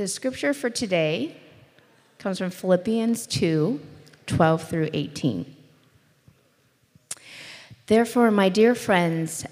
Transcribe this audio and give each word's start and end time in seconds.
The 0.00 0.08
scripture 0.08 0.54
for 0.54 0.70
today 0.70 1.36
comes 2.16 2.38
from 2.38 2.48
Philippians 2.48 3.26
2 3.26 3.78
12 4.24 4.66
through 4.66 4.88
18. 4.94 5.54
Therefore, 7.86 8.30
my 8.30 8.48
dear 8.48 8.74
friends, 8.74 9.44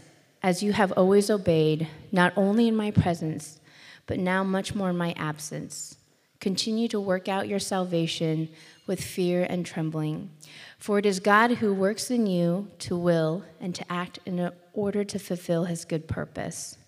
as 0.42 0.62
you 0.62 0.72
have 0.72 0.90
always 0.92 1.28
obeyed, 1.28 1.86
not 2.12 2.32
only 2.34 2.66
in 2.66 2.74
my 2.74 2.90
presence, 2.90 3.60
but 4.06 4.18
now 4.18 4.42
much 4.42 4.74
more 4.74 4.88
in 4.88 4.96
my 4.96 5.12
absence, 5.18 5.98
continue 6.40 6.88
to 6.88 6.98
work 6.98 7.28
out 7.28 7.46
your 7.46 7.58
salvation 7.58 8.48
with 8.86 9.04
fear 9.04 9.46
and 9.50 9.66
trembling. 9.66 10.30
For 10.78 10.98
it 10.98 11.04
is 11.04 11.20
God 11.20 11.50
who 11.56 11.74
works 11.74 12.10
in 12.10 12.26
you 12.26 12.70
to 12.78 12.96
will 12.96 13.44
and 13.60 13.74
to 13.74 13.92
act 13.92 14.18
in 14.24 14.50
order 14.72 15.04
to 15.04 15.18
fulfill 15.18 15.66
his 15.66 15.84
good 15.84 16.08
purpose. 16.08 16.78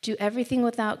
Do 0.00 0.16
everything 0.18 0.62
without 0.62 1.00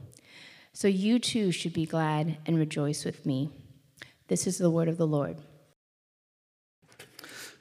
So 0.73 0.87
you 0.87 1.19
too 1.19 1.51
should 1.51 1.73
be 1.73 1.85
glad 1.85 2.37
and 2.45 2.57
rejoice 2.57 3.03
with 3.03 3.25
me. 3.25 3.49
This 4.29 4.47
is 4.47 4.57
the 4.57 4.69
word 4.69 4.87
of 4.87 4.97
the 4.97 5.05
Lord. 5.05 5.37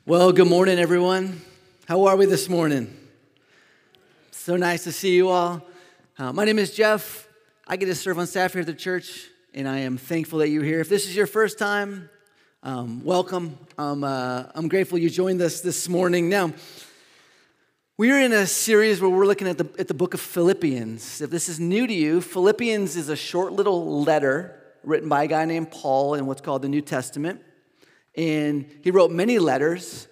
Well, 0.06 0.30
good 0.30 0.46
morning, 0.46 0.78
everyone. 0.78 1.40
How 1.88 2.04
are 2.04 2.16
we 2.16 2.26
this 2.26 2.48
morning? 2.48 2.96
So 4.30 4.56
nice 4.56 4.84
to 4.84 4.92
see 4.92 5.16
you 5.16 5.28
all. 5.28 5.60
Uh, 6.18 6.32
my 6.32 6.44
name 6.44 6.60
is 6.60 6.72
Jeff. 6.72 7.26
I 7.66 7.76
get 7.76 7.86
to 7.86 7.96
serve 7.96 8.18
on 8.18 8.28
staff 8.28 8.52
here 8.52 8.60
at 8.60 8.66
the 8.66 8.74
church, 8.74 9.26
and 9.54 9.68
I 9.68 9.78
am 9.80 9.98
thankful 9.98 10.38
that 10.38 10.48
you're 10.48 10.64
here. 10.64 10.80
If 10.80 10.88
this 10.88 11.08
is 11.08 11.16
your 11.16 11.26
first 11.26 11.58
time, 11.58 12.08
um, 12.62 13.04
welcome. 13.04 13.58
Um, 13.76 14.04
uh, 14.04 14.44
I'm 14.54 14.68
grateful 14.68 14.98
you 14.98 15.10
joined 15.10 15.42
us 15.42 15.60
this 15.60 15.88
morning. 15.88 16.28
Now, 16.28 16.52
we 18.00 18.10
are 18.10 18.18
in 18.18 18.32
a 18.32 18.46
series 18.46 18.98
where 18.98 19.10
we're 19.10 19.26
looking 19.26 19.46
at 19.46 19.58
the, 19.58 19.68
at 19.78 19.86
the 19.86 19.92
book 19.92 20.14
of 20.14 20.22
Philippians. 20.22 21.20
If 21.20 21.28
this 21.28 21.50
is 21.50 21.60
new 21.60 21.86
to 21.86 21.92
you, 21.92 22.22
Philippians 22.22 22.96
is 22.96 23.10
a 23.10 23.14
short 23.14 23.52
little 23.52 24.00
letter 24.02 24.58
written 24.82 25.10
by 25.10 25.24
a 25.24 25.26
guy 25.26 25.44
named 25.44 25.70
Paul 25.70 26.14
in 26.14 26.24
what's 26.24 26.40
called 26.40 26.62
the 26.62 26.68
New 26.70 26.80
Testament. 26.80 27.42
And 28.16 28.64
he 28.80 28.90
wrote 28.90 29.10
many 29.10 29.38
letters, 29.38 30.08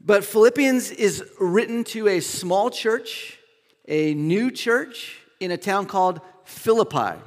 but 0.00 0.24
Philippians 0.24 0.92
is 0.92 1.24
written 1.40 1.82
to 1.86 2.06
a 2.06 2.20
small 2.20 2.70
church, 2.70 3.40
a 3.88 4.14
new 4.14 4.52
church 4.52 5.18
in 5.40 5.50
a 5.50 5.56
town 5.56 5.86
called 5.86 6.20
Philippi. 6.44 7.20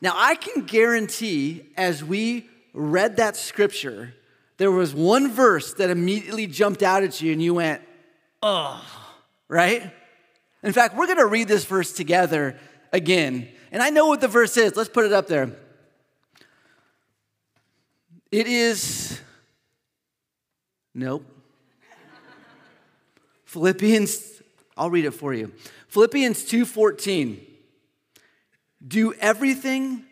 Now, 0.00 0.14
I 0.16 0.34
can 0.34 0.64
guarantee 0.64 1.68
as 1.76 2.02
we 2.02 2.48
read 2.74 3.18
that 3.18 3.36
scripture, 3.36 4.14
there 4.56 4.72
was 4.72 4.92
one 4.92 5.30
verse 5.30 5.74
that 5.74 5.90
immediately 5.90 6.48
jumped 6.48 6.82
out 6.82 7.04
at 7.04 7.20
you 7.20 7.30
and 7.30 7.40
you 7.40 7.54
went, 7.54 7.82
oh 8.42 8.84
right? 9.52 9.92
In 10.62 10.72
fact, 10.72 10.96
we're 10.96 11.06
going 11.06 11.18
to 11.18 11.26
read 11.26 11.46
this 11.46 11.66
verse 11.66 11.92
together 11.92 12.58
again. 12.90 13.48
And 13.70 13.82
I 13.82 13.90
know 13.90 14.06
what 14.06 14.22
the 14.22 14.28
verse 14.28 14.56
is. 14.56 14.74
Let's 14.76 14.88
put 14.88 15.04
it 15.04 15.12
up 15.12 15.26
there. 15.28 15.54
It 18.30 18.46
is 18.46 19.20
Nope. 20.94 21.24
Philippians 23.44 24.42
I'll 24.76 24.90
read 24.90 25.04
it 25.04 25.12
for 25.12 25.34
you. 25.34 25.52
Philippians 25.88 26.44
2:14. 26.44 27.40
Do 28.86 29.12
everything 29.14 30.04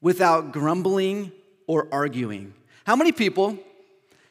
without 0.00 0.52
grumbling 0.52 1.32
or 1.66 1.86
arguing. 1.92 2.54
How 2.84 2.96
many 2.96 3.12
people 3.12 3.58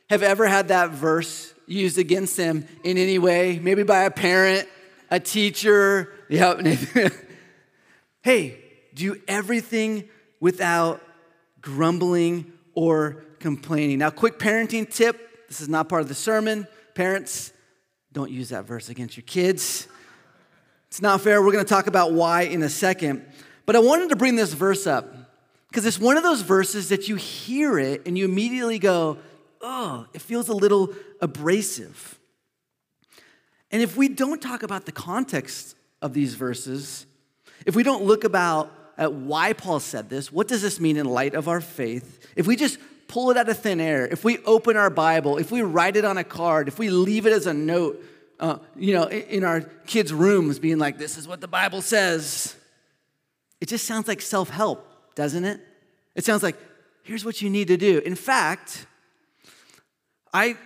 have 0.09 0.21
ever 0.21 0.47
had 0.47 0.67
that 0.67 0.89
verse 0.89 1.54
used 1.67 1.97
against 1.97 2.37
them 2.37 2.67
in 2.83 2.97
any 2.97 3.19
way, 3.19 3.59
maybe 3.59 3.83
by 3.83 4.03
a 4.03 4.11
parent, 4.11 4.67
a 5.09 5.19
teacher. 5.19 6.11
Yep. 6.29 6.61
hey, 8.21 8.59
do 8.93 9.21
everything 9.27 10.09
without 10.39 11.01
grumbling 11.61 12.51
or 12.73 13.23
complaining. 13.39 13.99
Now, 13.99 14.09
quick 14.09 14.39
parenting 14.39 14.91
tip 14.91 15.25
this 15.47 15.61
is 15.61 15.69
not 15.69 15.89
part 15.89 16.01
of 16.01 16.07
the 16.07 16.15
sermon. 16.15 16.67
Parents, 16.95 17.53
don't 18.11 18.31
use 18.31 18.49
that 18.49 18.65
verse 18.65 18.89
against 18.89 19.15
your 19.15 19.23
kids. 19.23 19.87
It's 20.87 21.01
not 21.01 21.21
fair. 21.21 21.41
We're 21.41 21.51
going 21.51 21.63
to 21.63 21.69
talk 21.69 21.87
about 21.87 22.13
why 22.13 22.43
in 22.43 22.63
a 22.63 22.69
second. 22.69 23.25
But 23.65 23.75
I 23.75 23.79
wanted 23.79 24.09
to 24.09 24.15
bring 24.15 24.35
this 24.35 24.53
verse 24.53 24.87
up 24.87 25.13
because 25.69 25.85
it's 25.85 25.99
one 25.99 26.17
of 26.17 26.23
those 26.23 26.41
verses 26.41 26.89
that 26.89 27.07
you 27.07 27.15
hear 27.15 27.77
it 27.77 28.05
and 28.05 28.17
you 28.17 28.25
immediately 28.25 28.79
go, 28.79 29.17
oh, 29.61 30.05
it 30.13 30.21
feels 30.21 30.47
a 30.47 30.53
little 30.53 30.93
abrasive. 31.25 32.17
And 33.71 33.81
if 33.81 33.97
we 33.97 34.07
don't 34.07 34.41
talk 34.41 34.63
about 34.63 34.85
the 34.85 34.93
context 34.93 35.75
of 36.01 36.13
these 36.13 36.35
verses, 36.35 37.05
if 37.65 37.75
we 37.75 37.83
don't 37.83 38.03
look 38.03 38.23
about 38.23 38.71
at 38.97 39.11
why 39.11 39.51
Paul 39.51 39.81
said 39.81 40.09
this, 40.09 40.31
what 40.31 40.47
does 40.47 40.61
this 40.61 40.79
mean 40.79 40.95
in 40.95 41.05
light 41.05 41.33
of 41.33 41.49
our 41.49 41.59
faith? 41.59 42.25
If 42.37 42.47
we 42.47 42.55
just 42.55 42.77
pull 43.09 43.31
it 43.31 43.37
out 43.37 43.49
of 43.49 43.59
thin 43.59 43.81
air, 43.81 44.07
if 44.07 44.23
we 44.23 44.37
open 44.45 44.77
our 44.77 44.89
Bible, 44.89 45.37
if 45.37 45.51
we 45.51 45.61
write 45.61 45.97
it 45.97 46.05
on 46.05 46.17
a 46.17 46.23
card, 46.23 46.67
if 46.69 46.79
we 46.79 46.89
leave 46.89 47.25
it 47.25 47.33
as 47.33 47.47
a 47.47 47.53
note, 47.53 48.01
uh, 48.39 48.59
you 48.75 48.93
know, 48.93 49.09
in 49.09 49.43
our 49.43 49.61
kids' 49.61 50.13
rooms, 50.13 50.59
being 50.59 50.77
like, 50.77 50.97
"This 50.97 51.17
is 51.17 51.27
what 51.27 51.41
the 51.41 51.47
Bible 51.47 51.81
says," 51.81 52.55
it 53.59 53.67
just 53.67 53.85
sounds 53.85 54.07
like 54.07 54.21
self-help, 54.21 55.15
doesn't 55.15 55.45
it? 55.45 55.59
It 56.15 56.23
sounds 56.23 56.43
like, 56.43 56.57
"Here's 57.03 57.25
what 57.25 57.41
you 57.41 57.49
need 57.49 57.67
to 57.69 57.77
do." 57.77 57.99
In 57.99 58.15
fact, 58.15 58.87
I 60.33 60.57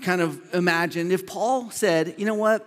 kind 0.00 0.20
of 0.20 0.54
imagined 0.54 1.12
if 1.12 1.26
Paul 1.26 1.70
said, 1.70 2.14
you 2.16 2.24
know 2.24 2.34
what, 2.34 2.66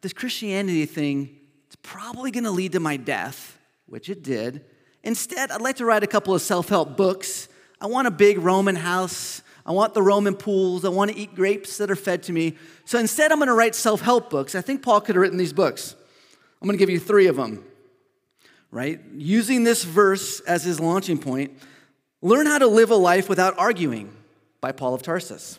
this 0.00 0.12
Christianity 0.12 0.86
thing, 0.86 1.38
it's 1.66 1.76
probably 1.82 2.30
going 2.30 2.44
to 2.44 2.50
lead 2.50 2.72
to 2.72 2.80
my 2.80 2.96
death, 2.96 3.58
which 3.86 4.08
it 4.08 4.22
did. 4.22 4.64
Instead, 5.02 5.50
I'd 5.50 5.60
like 5.60 5.76
to 5.76 5.84
write 5.84 6.02
a 6.02 6.06
couple 6.06 6.34
of 6.34 6.42
self 6.42 6.68
help 6.68 6.96
books. 6.96 7.48
I 7.80 7.86
want 7.86 8.08
a 8.08 8.10
big 8.10 8.38
Roman 8.38 8.76
house. 8.76 9.42
I 9.64 9.72
want 9.72 9.94
the 9.94 10.02
Roman 10.02 10.34
pools. 10.34 10.84
I 10.84 10.88
want 10.88 11.10
to 11.10 11.16
eat 11.16 11.34
grapes 11.34 11.78
that 11.78 11.90
are 11.90 11.96
fed 11.96 12.22
to 12.24 12.32
me. 12.32 12.56
So 12.84 12.98
instead, 12.98 13.30
I'm 13.30 13.38
going 13.38 13.48
to 13.48 13.54
write 13.54 13.74
self 13.74 14.00
help 14.00 14.30
books. 14.30 14.54
I 14.54 14.60
think 14.60 14.82
Paul 14.82 15.00
could 15.00 15.14
have 15.14 15.22
written 15.22 15.38
these 15.38 15.52
books. 15.52 15.94
I'm 16.60 16.66
going 16.66 16.76
to 16.76 16.82
give 16.82 16.90
you 16.90 16.98
three 16.98 17.26
of 17.26 17.36
them, 17.36 17.64
right? 18.70 19.00
Using 19.14 19.62
this 19.62 19.84
verse 19.84 20.40
as 20.40 20.64
his 20.64 20.80
launching 20.80 21.18
point, 21.18 21.52
learn 22.20 22.46
how 22.46 22.58
to 22.58 22.66
live 22.66 22.90
a 22.90 22.96
life 22.96 23.28
without 23.28 23.56
arguing 23.58 24.12
by 24.60 24.72
Paul 24.72 24.94
of 24.94 25.02
Tarsus. 25.02 25.58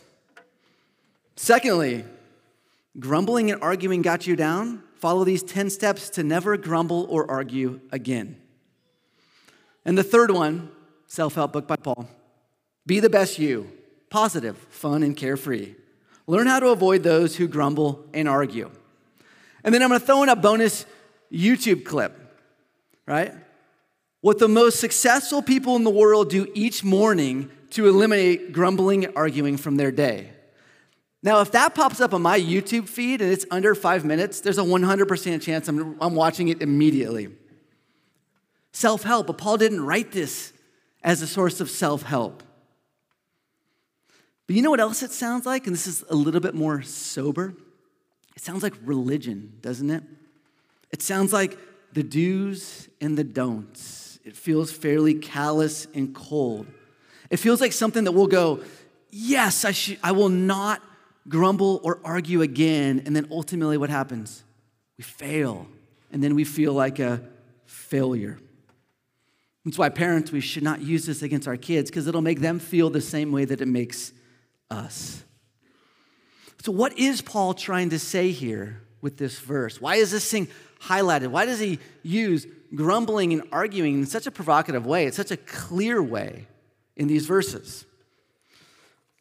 Secondly, 1.42 2.04
grumbling 2.98 3.50
and 3.50 3.62
arguing 3.62 4.02
got 4.02 4.26
you 4.26 4.36
down? 4.36 4.82
Follow 4.96 5.24
these 5.24 5.42
10 5.42 5.70
steps 5.70 6.10
to 6.10 6.22
never 6.22 6.58
grumble 6.58 7.06
or 7.08 7.30
argue 7.30 7.80
again. 7.90 8.36
And 9.86 9.96
the 9.96 10.02
third 10.02 10.30
one, 10.30 10.70
self 11.06 11.36
help 11.36 11.54
book 11.54 11.66
by 11.66 11.76
Paul 11.76 12.06
be 12.84 13.00
the 13.00 13.08
best 13.08 13.38
you, 13.38 13.72
positive, 14.10 14.58
fun, 14.68 15.02
and 15.02 15.16
carefree. 15.16 15.76
Learn 16.26 16.46
how 16.46 16.60
to 16.60 16.68
avoid 16.68 17.04
those 17.04 17.36
who 17.36 17.48
grumble 17.48 18.04
and 18.12 18.28
argue. 18.28 18.70
And 19.64 19.74
then 19.74 19.82
I'm 19.82 19.88
gonna 19.88 20.00
throw 20.00 20.22
in 20.22 20.28
a 20.28 20.36
bonus 20.36 20.84
YouTube 21.32 21.86
clip, 21.86 22.20
right? 23.06 23.32
What 24.20 24.40
the 24.40 24.46
most 24.46 24.78
successful 24.78 25.40
people 25.40 25.74
in 25.76 25.84
the 25.84 25.90
world 25.90 26.28
do 26.28 26.52
each 26.52 26.84
morning 26.84 27.50
to 27.70 27.88
eliminate 27.88 28.52
grumbling 28.52 29.06
and 29.06 29.16
arguing 29.16 29.56
from 29.56 29.76
their 29.76 29.90
day. 29.90 30.32
Now, 31.22 31.40
if 31.40 31.52
that 31.52 31.74
pops 31.74 32.00
up 32.00 32.14
on 32.14 32.22
my 32.22 32.40
YouTube 32.40 32.88
feed 32.88 33.20
and 33.20 33.30
it's 33.30 33.44
under 33.50 33.74
five 33.74 34.04
minutes, 34.04 34.40
there's 34.40 34.58
a 34.58 34.62
100% 34.62 35.42
chance 35.42 35.68
I'm, 35.68 35.96
I'm 36.00 36.14
watching 36.14 36.48
it 36.48 36.62
immediately. 36.62 37.28
Self 38.72 39.02
help, 39.02 39.26
but 39.26 39.36
Paul 39.36 39.58
didn't 39.58 39.84
write 39.84 40.12
this 40.12 40.52
as 41.02 41.20
a 41.20 41.26
source 41.26 41.60
of 41.60 41.68
self 41.68 42.02
help. 42.02 42.42
But 44.46 44.56
you 44.56 44.62
know 44.62 44.70
what 44.70 44.80
else 44.80 45.02
it 45.02 45.12
sounds 45.12 45.46
like? 45.46 45.66
And 45.66 45.74
this 45.74 45.86
is 45.86 46.04
a 46.08 46.14
little 46.14 46.40
bit 46.40 46.54
more 46.54 46.82
sober. 46.82 47.54
It 48.34 48.42
sounds 48.42 48.62
like 48.62 48.74
religion, 48.82 49.58
doesn't 49.60 49.90
it? 49.90 50.02
It 50.90 51.02
sounds 51.02 51.32
like 51.32 51.58
the 51.92 52.02
do's 52.02 52.88
and 53.00 53.16
the 53.16 53.24
don'ts. 53.24 54.18
It 54.24 54.36
feels 54.36 54.72
fairly 54.72 55.14
callous 55.14 55.86
and 55.94 56.14
cold. 56.14 56.66
It 57.30 57.38
feels 57.38 57.60
like 57.60 57.72
something 57.72 58.04
that 58.04 58.12
we'll 58.12 58.26
go, 58.26 58.60
yes, 59.10 59.64
I, 59.64 59.72
should, 59.72 59.98
I 60.02 60.12
will 60.12 60.28
not 60.28 60.82
grumble 61.28 61.80
or 61.82 62.00
argue 62.04 62.42
again. 62.42 63.02
And 63.04 63.14
then 63.14 63.28
ultimately, 63.30 63.76
what 63.76 63.90
happens? 63.90 64.44
We 64.98 65.04
fail. 65.04 65.66
And 66.12 66.22
then 66.22 66.34
we 66.34 66.44
feel 66.44 66.72
like 66.72 66.98
a 66.98 67.22
failure. 67.66 68.38
That's 69.64 69.78
why 69.78 69.90
parents, 69.90 70.32
we 70.32 70.40
should 70.40 70.62
not 70.62 70.80
use 70.80 71.06
this 71.06 71.22
against 71.22 71.46
our 71.46 71.56
kids 71.56 71.90
because 71.90 72.06
it'll 72.06 72.22
make 72.22 72.40
them 72.40 72.58
feel 72.58 72.90
the 72.90 73.00
same 73.00 73.30
way 73.30 73.44
that 73.44 73.60
it 73.60 73.68
makes 73.68 74.12
us. 74.70 75.22
So, 76.62 76.72
what 76.72 76.98
is 76.98 77.22
Paul 77.22 77.54
trying 77.54 77.90
to 77.90 77.98
say 77.98 78.30
here 78.30 78.82
with 79.00 79.16
this 79.16 79.38
verse? 79.38 79.80
Why 79.80 79.96
is 79.96 80.10
this 80.10 80.30
thing 80.30 80.48
highlighted? 80.82 81.28
Why 81.28 81.44
does 81.44 81.58
he 81.58 81.78
use 82.02 82.46
grumbling 82.74 83.32
and 83.32 83.42
arguing 83.52 83.94
in 83.94 84.06
such 84.06 84.26
a 84.26 84.30
provocative 84.30 84.86
way? 84.86 85.06
It's 85.06 85.16
such 85.16 85.30
a 85.30 85.36
clear 85.36 86.02
way 86.02 86.46
in 86.96 87.06
these 87.06 87.26
verses. 87.26 87.86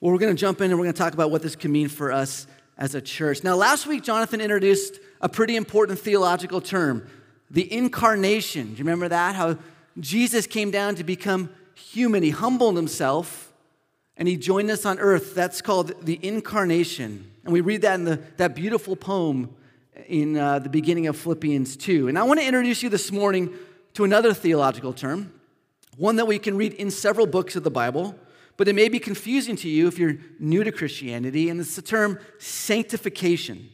Well, 0.01 0.13
we're 0.13 0.19
going 0.19 0.33
to 0.33 0.39
jump 0.39 0.61
in 0.61 0.71
and 0.71 0.79
we're 0.79 0.85
going 0.85 0.93
to 0.93 0.97
talk 0.97 1.13
about 1.13 1.29
what 1.29 1.41
this 1.41 1.57
can 1.57 1.73
mean 1.73 1.89
for 1.89 2.09
us 2.09 2.47
as 2.77 2.95
a 2.95 3.01
church. 3.01 3.43
Now, 3.43 3.55
last 3.55 3.85
week, 3.85 4.01
Jonathan 4.01 4.39
introduced 4.39 4.97
a 5.19 5.27
pretty 5.27 5.57
important 5.57 5.99
theological 5.99 6.61
term 6.61 7.05
the 7.51 7.73
incarnation. 7.73 8.67
Do 8.67 8.71
you 8.73 8.85
remember 8.85 9.09
that? 9.09 9.35
How 9.35 9.57
Jesus 9.99 10.47
came 10.47 10.71
down 10.71 10.95
to 10.95 11.03
become 11.03 11.49
human. 11.75 12.23
He 12.23 12.29
humbled 12.29 12.77
himself 12.77 13.51
and 14.15 14.25
he 14.25 14.37
joined 14.37 14.71
us 14.71 14.85
on 14.85 14.99
earth. 14.99 15.35
That's 15.35 15.61
called 15.61 16.05
the 16.05 16.17
incarnation. 16.25 17.29
And 17.43 17.51
we 17.51 17.59
read 17.59 17.81
that 17.81 17.95
in 17.95 18.05
the, 18.05 18.21
that 18.37 18.55
beautiful 18.55 18.95
poem 18.95 19.53
in 20.07 20.37
uh, 20.37 20.59
the 20.59 20.69
beginning 20.69 21.07
of 21.07 21.17
Philippians 21.17 21.75
2. 21.75 22.07
And 22.07 22.17
I 22.17 22.23
want 22.23 22.39
to 22.39 22.45
introduce 22.45 22.83
you 22.83 22.89
this 22.89 23.11
morning 23.11 23.53
to 23.95 24.05
another 24.05 24.33
theological 24.33 24.93
term, 24.93 25.33
one 25.97 26.15
that 26.17 26.25
we 26.25 26.39
can 26.39 26.55
read 26.55 26.73
in 26.75 26.89
several 26.89 27.27
books 27.27 27.57
of 27.57 27.63
the 27.63 27.71
Bible, 27.71 28.15
but 28.59 28.67
it 28.67 28.75
may 28.75 28.89
be 28.89 28.99
confusing 28.99 29.55
to 29.55 29.69
you 29.69 29.87
if 29.87 29.97
you're 29.97 30.17
new 30.37 30.65
to 30.65 30.71
Christianity. 30.73 31.49
And 31.49 31.61
it's 31.61 31.77
the 31.77 31.81
term 31.81 32.19
sanctification, 32.39 33.69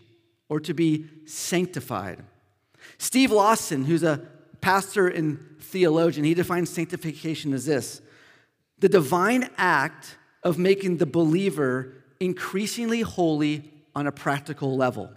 or 0.48 0.60
to 0.60 0.76
be 0.76 1.08
sanctified. 1.26 2.24
Steve 3.00 3.32
Lawson, 3.32 3.86
who's 3.86 4.04
a 4.04 4.22
pastor 4.62 5.08
and 5.08 5.40
theologian, 5.60 6.24
he 6.24 6.36
defines 6.36 6.70
sanctification 6.70 7.52
as 7.52 7.66
this 7.66 8.00
the 8.78 8.88
divine 8.88 9.50
act 9.58 10.20
of 10.44 10.60
making 10.60 10.98
the 10.98 11.08
believer 11.08 12.04
increasingly 12.20 13.02
holy 13.02 13.74
on 13.96 14.06
a 14.06 14.12
practical 14.12 14.78
level. 14.78 15.10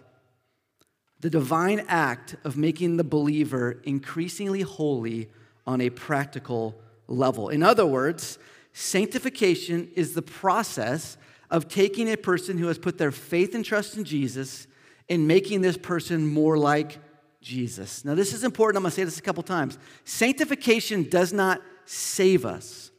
The 1.21 1.29
divine 1.29 1.85
act 1.89 2.37
of 2.43 2.57
making 2.57 2.97
the 2.97 3.05
believer 3.05 3.83
increasingly 3.85 4.63
holy 4.63 5.29
on 5.67 5.83
a 5.83 5.91
practical 5.91 6.75
level. 7.07 7.51
In 7.51 7.63
other 7.63 7.85
words, 7.85 8.39
sanctification 8.79 9.91
is 9.97 10.15
the 10.15 10.23
process 10.23 11.17
of 11.51 11.69
taking 11.69 12.09
a 12.09 12.17
person 12.17 12.59
who 12.59 12.69
has 12.69 12.79
put 12.79 12.97
their 12.97 13.11
faith 13.11 13.55
and 13.55 13.65
trust 13.65 13.97
in 13.97 14.05
Jesus 14.05 14.69
and 15.09 15.27
making 15.27 15.63
this 15.63 15.77
person 15.77 16.27
more 16.27 16.57
like 16.57 16.99
Jesus. 17.41 18.05
Now, 18.05 18.15
this 18.15 18.33
is 18.33 18.45
important. 18.45 18.77
I'm 18.77 18.83
going 18.83 18.91
to 18.91 18.97
say 18.97 19.03
this 19.05 19.19
a 19.19 19.23
couple 19.23 19.43
times. 19.43 19.79
Sanctification 20.05 21.09
does 21.09 21.33
not 21.33 21.61
save 21.87 22.47
us, 22.47 22.93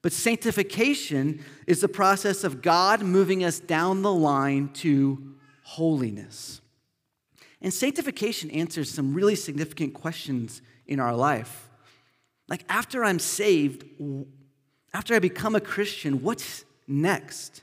but 0.00 0.12
sanctification 0.12 1.44
is 1.68 1.80
the 1.80 1.88
process 1.88 2.42
of 2.42 2.60
God 2.60 3.02
moving 3.02 3.44
us 3.44 3.60
down 3.60 4.02
the 4.02 4.12
line 4.12 4.70
to 4.74 5.36
holiness. 5.62 6.60
And 7.60 7.72
sanctification 7.72 8.50
answers 8.50 8.90
some 8.90 9.14
really 9.14 9.36
significant 9.36 9.94
questions 9.94 10.62
in 10.84 10.98
our 10.98 11.14
life. 11.14 11.68
Like, 12.48 12.64
after 12.68 13.04
I'm 13.04 13.20
saved, 13.20 13.84
after 14.94 15.14
I 15.14 15.18
become 15.18 15.54
a 15.54 15.60
Christian, 15.60 16.22
what's 16.22 16.64
next? 16.86 17.62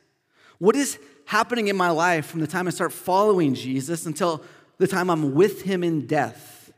What 0.57 0.75
is 0.75 0.99
happening 1.25 1.67
in 1.67 1.77
my 1.77 1.89
life 1.91 2.25
from 2.25 2.39
the 2.39 2.47
time 2.47 2.67
I 2.67 2.71
start 2.71 2.91
following 2.91 3.53
Jesus 3.53 4.05
until 4.05 4.43
the 4.77 4.87
time 4.87 5.09
I'm 5.09 5.35
with 5.35 5.61
him 5.61 5.83
in 5.83 6.07
death, 6.07 6.71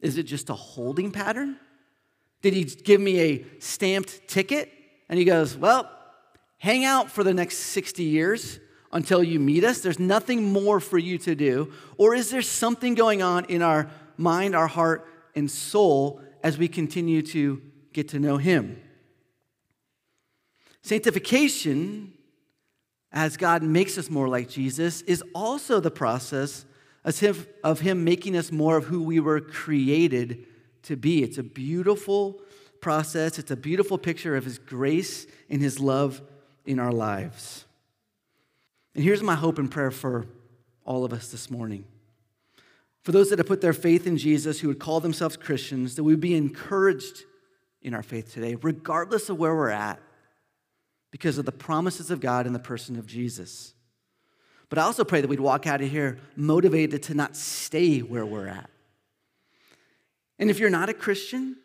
is 0.00 0.18
it 0.18 0.24
just 0.24 0.50
a 0.50 0.54
holding 0.54 1.10
pattern? 1.10 1.56
Did 2.42 2.54
he 2.54 2.64
give 2.64 3.00
me 3.00 3.20
a 3.20 3.46
stamped 3.58 4.28
ticket? 4.28 4.70
And 5.08 5.18
he 5.18 5.24
goes, 5.24 5.56
Well, 5.56 5.90
hang 6.58 6.84
out 6.84 7.10
for 7.10 7.24
the 7.24 7.34
next 7.34 7.58
60 7.58 8.04
years 8.04 8.60
until 8.92 9.24
you 9.24 9.40
meet 9.40 9.64
us. 9.64 9.80
There's 9.80 9.98
nothing 9.98 10.52
more 10.52 10.78
for 10.80 10.98
you 10.98 11.18
to 11.18 11.34
do. 11.34 11.72
Or 11.96 12.14
is 12.14 12.30
there 12.30 12.42
something 12.42 12.94
going 12.94 13.22
on 13.22 13.46
in 13.46 13.62
our 13.62 13.90
mind, 14.16 14.54
our 14.54 14.68
heart, 14.68 15.06
and 15.34 15.50
soul 15.50 16.20
as 16.42 16.58
we 16.58 16.68
continue 16.68 17.22
to 17.22 17.60
get 17.92 18.08
to 18.08 18.20
know 18.20 18.36
him? 18.36 18.80
Sanctification, 20.86 22.12
as 23.10 23.36
God 23.36 23.64
makes 23.64 23.98
us 23.98 24.08
more 24.08 24.28
like 24.28 24.48
Jesus, 24.48 25.02
is 25.02 25.20
also 25.34 25.80
the 25.80 25.90
process 25.90 26.64
of 27.64 27.80
Him 27.80 28.04
making 28.04 28.36
us 28.36 28.52
more 28.52 28.76
of 28.76 28.84
who 28.84 29.02
we 29.02 29.18
were 29.18 29.40
created 29.40 30.46
to 30.84 30.94
be. 30.94 31.24
It's 31.24 31.38
a 31.38 31.42
beautiful 31.42 32.40
process, 32.80 33.36
it's 33.36 33.50
a 33.50 33.56
beautiful 33.56 33.98
picture 33.98 34.36
of 34.36 34.44
His 34.44 34.58
grace 34.58 35.26
and 35.50 35.60
His 35.60 35.80
love 35.80 36.22
in 36.64 36.78
our 36.78 36.92
lives. 36.92 37.64
And 38.94 39.02
here's 39.02 39.24
my 39.24 39.34
hope 39.34 39.58
and 39.58 39.68
prayer 39.68 39.90
for 39.90 40.26
all 40.84 41.04
of 41.04 41.12
us 41.12 41.32
this 41.32 41.50
morning. 41.50 41.84
For 43.02 43.10
those 43.10 43.30
that 43.30 43.40
have 43.40 43.48
put 43.48 43.60
their 43.60 43.72
faith 43.72 44.06
in 44.06 44.18
Jesus, 44.18 44.60
who 44.60 44.68
would 44.68 44.78
call 44.78 45.00
themselves 45.00 45.36
Christians, 45.36 45.96
that 45.96 46.04
we 46.04 46.14
be 46.14 46.36
encouraged 46.36 47.24
in 47.82 47.92
our 47.92 48.04
faith 48.04 48.32
today, 48.32 48.54
regardless 48.54 49.28
of 49.28 49.36
where 49.36 49.52
we're 49.52 49.70
at, 49.70 49.98
because 51.10 51.38
of 51.38 51.44
the 51.44 51.52
promises 51.52 52.10
of 52.10 52.20
God 52.20 52.46
in 52.46 52.52
the 52.52 52.58
person 52.58 52.98
of 52.98 53.06
Jesus. 53.06 53.74
But 54.68 54.78
I 54.78 54.82
also 54.82 55.04
pray 55.04 55.20
that 55.20 55.28
we'd 55.28 55.40
walk 55.40 55.66
out 55.66 55.80
of 55.80 55.90
here 55.90 56.18
motivated 56.34 57.02
to 57.04 57.14
not 57.14 57.36
stay 57.36 58.00
where 58.00 58.26
we're 58.26 58.48
at. 58.48 58.68
And 60.38 60.50
if 60.50 60.58
you're 60.58 60.70
not 60.70 60.88
a 60.88 60.94
Christian, 60.94 61.56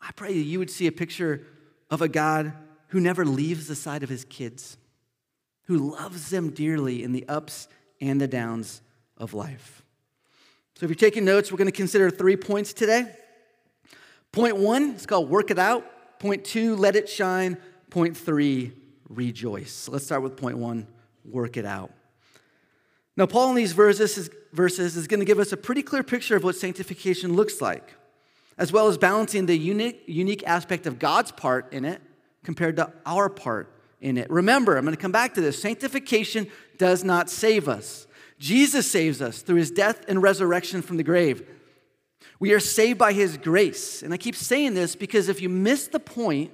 I 0.00 0.10
pray 0.12 0.34
that 0.34 0.44
you 0.44 0.58
would 0.58 0.70
see 0.70 0.86
a 0.86 0.92
picture 0.92 1.46
of 1.90 2.02
a 2.02 2.08
God 2.08 2.52
who 2.88 3.00
never 3.00 3.24
leaves 3.24 3.66
the 3.66 3.74
side 3.74 4.02
of 4.02 4.08
his 4.08 4.24
kids, 4.24 4.76
who 5.64 5.92
loves 5.92 6.30
them 6.30 6.50
dearly 6.50 7.02
in 7.02 7.12
the 7.12 7.26
ups 7.28 7.66
and 8.00 8.20
the 8.20 8.28
downs 8.28 8.82
of 9.16 9.34
life. 9.34 9.82
So 10.76 10.84
if 10.84 10.90
you're 10.90 10.96
taking 10.96 11.24
notes, 11.24 11.50
we're 11.50 11.58
going 11.58 11.66
to 11.66 11.72
consider 11.72 12.10
three 12.10 12.36
points 12.36 12.72
today. 12.72 13.06
Point 14.32 14.56
one 14.56 14.90
it's 14.90 15.06
called 15.06 15.30
work 15.30 15.50
it 15.50 15.58
out. 15.58 15.84
Point 16.18 16.44
two, 16.44 16.76
let 16.76 16.96
it 16.96 17.08
shine. 17.08 17.56
Point 17.94 18.16
three, 18.16 18.72
rejoice. 19.08 19.88
Let's 19.88 20.04
start 20.04 20.24
with 20.24 20.36
point 20.36 20.58
one 20.58 20.88
work 21.24 21.56
it 21.56 21.64
out. 21.64 21.92
Now, 23.16 23.26
Paul 23.26 23.50
in 23.50 23.54
these 23.54 23.70
verses 23.70 24.18
is, 24.18 24.30
verses 24.52 24.96
is 24.96 25.06
going 25.06 25.20
to 25.20 25.24
give 25.24 25.38
us 25.38 25.52
a 25.52 25.56
pretty 25.56 25.84
clear 25.84 26.02
picture 26.02 26.34
of 26.34 26.42
what 26.42 26.56
sanctification 26.56 27.34
looks 27.34 27.60
like, 27.60 27.94
as 28.58 28.72
well 28.72 28.88
as 28.88 28.98
balancing 28.98 29.46
the 29.46 29.56
unique, 29.56 30.02
unique 30.08 30.42
aspect 30.44 30.88
of 30.88 30.98
God's 30.98 31.30
part 31.30 31.72
in 31.72 31.84
it 31.84 32.02
compared 32.42 32.74
to 32.78 32.92
our 33.06 33.28
part 33.28 33.72
in 34.00 34.18
it. 34.18 34.28
Remember, 34.28 34.76
I'm 34.76 34.84
going 34.84 34.96
to 34.96 35.00
come 35.00 35.12
back 35.12 35.34
to 35.34 35.40
this 35.40 35.62
sanctification 35.62 36.48
does 36.78 37.04
not 37.04 37.30
save 37.30 37.68
us. 37.68 38.08
Jesus 38.40 38.90
saves 38.90 39.22
us 39.22 39.40
through 39.40 39.58
his 39.58 39.70
death 39.70 40.04
and 40.08 40.20
resurrection 40.20 40.82
from 40.82 40.96
the 40.96 41.04
grave. 41.04 41.48
We 42.40 42.54
are 42.54 42.60
saved 42.60 42.98
by 42.98 43.12
his 43.12 43.36
grace. 43.36 44.02
And 44.02 44.12
I 44.12 44.16
keep 44.16 44.34
saying 44.34 44.74
this 44.74 44.96
because 44.96 45.28
if 45.28 45.40
you 45.40 45.48
miss 45.48 45.86
the 45.86 46.00
point, 46.00 46.50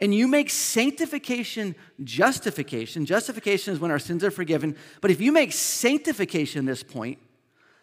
and 0.00 0.14
you 0.14 0.26
make 0.26 0.48
sanctification 0.50 1.74
justification, 2.02 3.04
justification 3.04 3.74
is 3.74 3.80
when 3.80 3.90
our 3.90 3.98
sins 3.98 4.24
are 4.24 4.30
forgiven, 4.30 4.76
but 5.00 5.10
if 5.10 5.20
you 5.20 5.32
make 5.32 5.52
sanctification 5.52 6.64
this 6.64 6.82
point, 6.82 7.18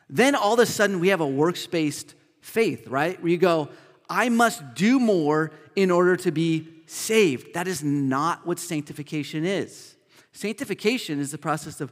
then 0.10 0.36
all 0.36 0.54
of 0.54 0.60
a 0.60 0.66
sudden 0.66 1.00
we 1.00 1.10
have 1.10 1.22
a 1.22 1.28
works 1.28 1.68
based 1.68 2.16
faith, 2.42 2.88
right? 2.88 3.22
Where 3.22 3.32
you 3.32 3.38
go, 3.38 3.70
I 4.10 4.30
must 4.30 4.74
do 4.74 5.00
more 5.00 5.52
in 5.76 5.92
order 5.92 6.16
to 6.18 6.32
be 6.32 6.68
saved. 6.88 7.54
That 7.54 7.68
is 7.68 7.84
not 7.84 8.48
what 8.48 8.58
sanctification 8.58 9.46
is. 9.46 9.96
Sanctification 10.32 11.20
is 11.20 11.32
the 11.32 11.38
process 11.38 11.82
of 11.82 11.92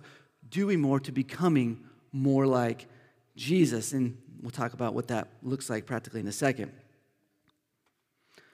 doing 0.50 0.80
more 0.80 1.00
to 1.02 1.12
becoming 1.12 1.84
more 2.12 2.48
like 2.48 2.88
Jesus. 3.36 3.92
And 3.92 4.18
we'll 4.42 4.52
talk 4.52 4.74
about 4.74 4.94
what 4.94 5.10
that 5.10 5.28
looks 5.44 5.70
like 5.70 5.86
practically 5.86 6.22
in 6.22 6.28
a 6.28 6.32
second. 6.32 6.72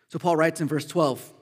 So 0.10 0.18
Paul 0.18 0.36
writes 0.36 0.60
in 0.60 0.68
verse 0.68 0.86
12 0.86 1.34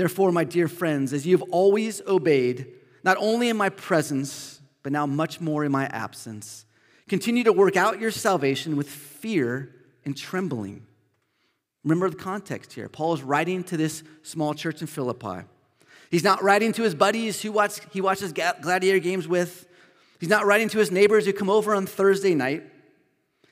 Therefore, 0.00 0.32
my 0.32 0.44
dear 0.44 0.66
friends, 0.66 1.12
as 1.12 1.26
you 1.26 1.36
have 1.36 1.46
always 1.50 2.00
obeyed, 2.06 2.68
not 3.04 3.18
only 3.20 3.50
in 3.50 3.58
my 3.58 3.68
presence, 3.68 4.58
but 4.82 4.92
now 4.92 5.04
much 5.04 5.42
more 5.42 5.62
in 5.62 5.70
my 5.70 5.88
absence, 5.88 6.64
continue 7.06 7.44
to 7.44 7.52
work 7.52 7.76
out 7.76 8.00
your 8.00 8.10
salvation 8.10 8.78
with 8.78 8.88
fear 8.88 9.74
and 10.06 10.16
trembling. 10.16 10.86
Remember 11.84 12.08
the 12.08 12.16
context 12.16 12.72
here. 12.72 12.88
Paul 12.88 13.12
is 13.12 13.20
writing 13.22 13.62
to 13.64 13.76
this 13.76 14.02
small 14.22 14.54
church 14.54 14.80
in 14.80 14.86
Philippi. 14.86 15.44
He's 16.10 16.24
not 16.24 16.42
writing 16.42 16.72
to 16.72 16.82
his 16.82 16.94
buddies 16.94 17.42
who 17.42 17.52
watch, 17.52 17.80
he 17.92 18.00
watches 18.00 18.32
gladiator 18.32 19.00
games 19.00 19.28
with. 19.28 19.66
He's 20.18 20.30
not 20.30 20.46
writing 20.46 20.70
to 20.70 20.78
his 20.78 20.90
neighbors 20.90 21.26
who 21.26 21.34
come 21.34 21.50
over 21.50 21.74
on 21.74 21.84
Thursday 21.84 22.34
night. 22.34 22.62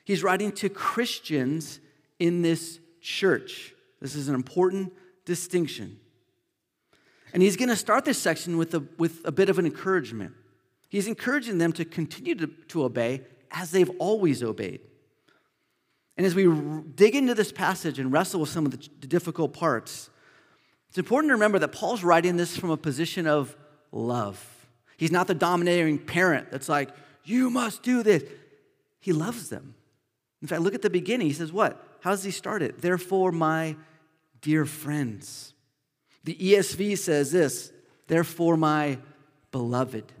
He's 0.03 0.23
writing 0.23 0.51
to 0.53 0.69
Christians 0.69 1.79
in 2.17 2.41
this 2.41 2.79
church. 3.01 3.75
This 4.01 4.15
is 4.15 4.29
an 4.29 4.33
important 4.33 4.93
distinction. 5.25 5.99
And 7.33 7.43
he's 7.43 7.55
going 7.55 7.69
to 7.69 7.75
start 7.75 8.05
this 8.05 8.17
section 8.17 8.57
with 8.57 8.73
a, 8.73 8.83
with 8.97 9.21
a 9.25 9.31
bit 9.31 9.49
of 9.49 9.59
an 9.59 9.65
encouragement. 9.65 10.33
He's 10.89 11.07
encouraging 11.07 11.59
them 11.59 11.71
to 11.73 11.85
continue 11.85 12.35
to, 12.35 12.47
to 12.47 12.83
obey 12.83 13.21
as 13.51 13.71
they've 13.71 13.91
always 13.99 14.41
obeyed. 14.43 14.81
And 16.17 16.25
as 16.25 16.35
we 16.35 16.47
dig 16.95 17.15
into 17.15 17.33
this 17.33 17.51
passage 17.51 17.99
and 17.99 18.11
wrestle 18.11 18.41
with 18.41 18.49
some 18.49 18.65
of 18.65 18.71
the 18.71 19.07
difficult 19.07 19.53
parts, 19.53 20.09
it's 20.89 20.97
important 20.97 21.29
to 21.29 21.33
remember 21.35 21.59
that 21.59 21.71
Paul's 21.71 22.03
writing 22.03 22.35
this 22.35 22.57
from 22.57 22.71
a 22.71 22.77
position 22.77 23.27
of 23.27 23.55
love. 23.91 24.67
He's 24.97 25.11
not 25.11 25.27
the 25.27 25.35
dominating 25.35 25.99
parent 25.99 26.51
that's 26.51 26.67
like, 26.67 26.89
you 27.23 27.49
must 27.49 27.83
do 27.83 28.03
this. 28.03 28.23
He 28.99 29.13
loves 29.13 29.49
them. 29.49 29.75
In 30.41 30.47
fact, 30.47 30.61
look 30.61 30.73
at 30.73 30.81
the 30.81 30.89
beginning. 30.89 31.27
He 31.27 31.33
says, 31.33 31.53
What? 31.53 31.85
How 32.01 32.11
does 32.11 32.23
he 32.23 32.31
start 32.31 32.61
it? 32.61 32.81
Therefore, 32.81 33.31
my 33.31 33.75
dear 34.41 34.65
friends. 34.65 35.53
The 36.23 36.35
ESV 36.35 36.97
says 36.97 37.31
this, 37.31 37.71
therefore, 38.07 38.57
my 38.57 38.99
beloved. 39.51 40.11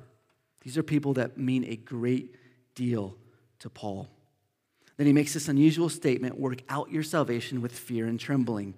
These 0.61 0.77
are 0.77 0.83
people 0.83 1.13
that 1.13 1.37
mean 1.37 1.63
a 1.65 1.75
great 1.75 2.35
deal 2.75 3.15
to 3.59 3.69
Paul. 3.69 4.09
Then 4.97 5.07
he 5.07 5.13
makes 5.13 5.33
this 5.33 5.47
unusual 5.47 5.89
statement 5.89 6.39
work 6.39 6.61
out 6.67 6.91
your 6.91 7.03
salvation 7.03 7.61
with 7.61 7.71
fear 7.71 8.05
and 8.05 8.19
trembling. 8.19 8.73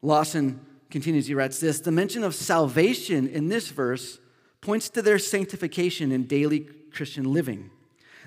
Lawson 0.00 0.64
continues, 0.90 1.26
he 1.26 1.34
writes 1.34 1.60
this 1.60 1.80
The 1.80 1.92
mention 1.92 2.24
of 2.24 2.34
salvation 2.34 3.28
in 3.28 3.48
this 3.48 3.68
verse 3.68 4.18
points 4.60 4.88
to 4.90 5.02
their 5.02 5.18
sanctification 5.18 6.12
in 6.12 6.24
daily 6.24 6.60
Christian 6.92 7.32
living. 7.32 7.70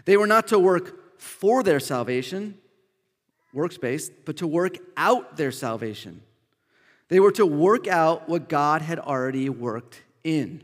They 0.05 0.17
were 0.17 0.27
not 0.27 0.47
to 0.47 0.59
work 0.59 1.19
for 1.19 1.63
their 1.63 1.79
salvation, 1.79 2.57
works 3.53 3.77
based, 3.77 4.11
but 4.25 4.37
to 4.37 4.47
work 4.47 4.77
out 4.97 5.37
their 5.37 5.51
salvation. 5.51 6.21
They 7.09 7.19
were 7.19 7.31
to 7.33 7.45
work 7.45 7.87
out 7.87 8.27
what 8.27 8.49
God 8.49 8.81
had 8.81 8.99
already 8.99 9.49
worked 9.49 10.01
in. 10.23 10.63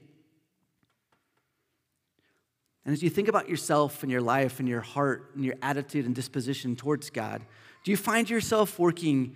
And 2.86 2.94
as 2.94 3.04
you 3.04 3.10
think 3.10 3.28
about 3.28 3.50
yourself 3.50 4.02
and 4.02 4.12
your 4.12 4.22
life 4.22 4.60
and 4.60 4.68
your 4.68 4.82
heart 4.82 5.32
and 5.36 5.46
your 5.46 5.56
attitude 5.62 6.06
and 6.06 6.16
disposition 6.16 6.76
towards 6.76 7.10
God, 7.10 7.44
do 7.84 7.92
you 7.92 7.98
find 7.98 8.30
yourself 8.30 8.80
working 8.80 9.36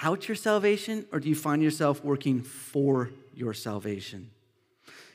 out 0.00 0.26
your 0.28 0.36
salvation 0.36 1.06
or 1.12 1.20
do 1.20 1.28
you 1.28 1.34
find 1.34 1.62
yourself 1.62 2.02
working 2.02 2.42
for 2.42 3.10
your 3.34 3.52
salvation? 3.52 4.30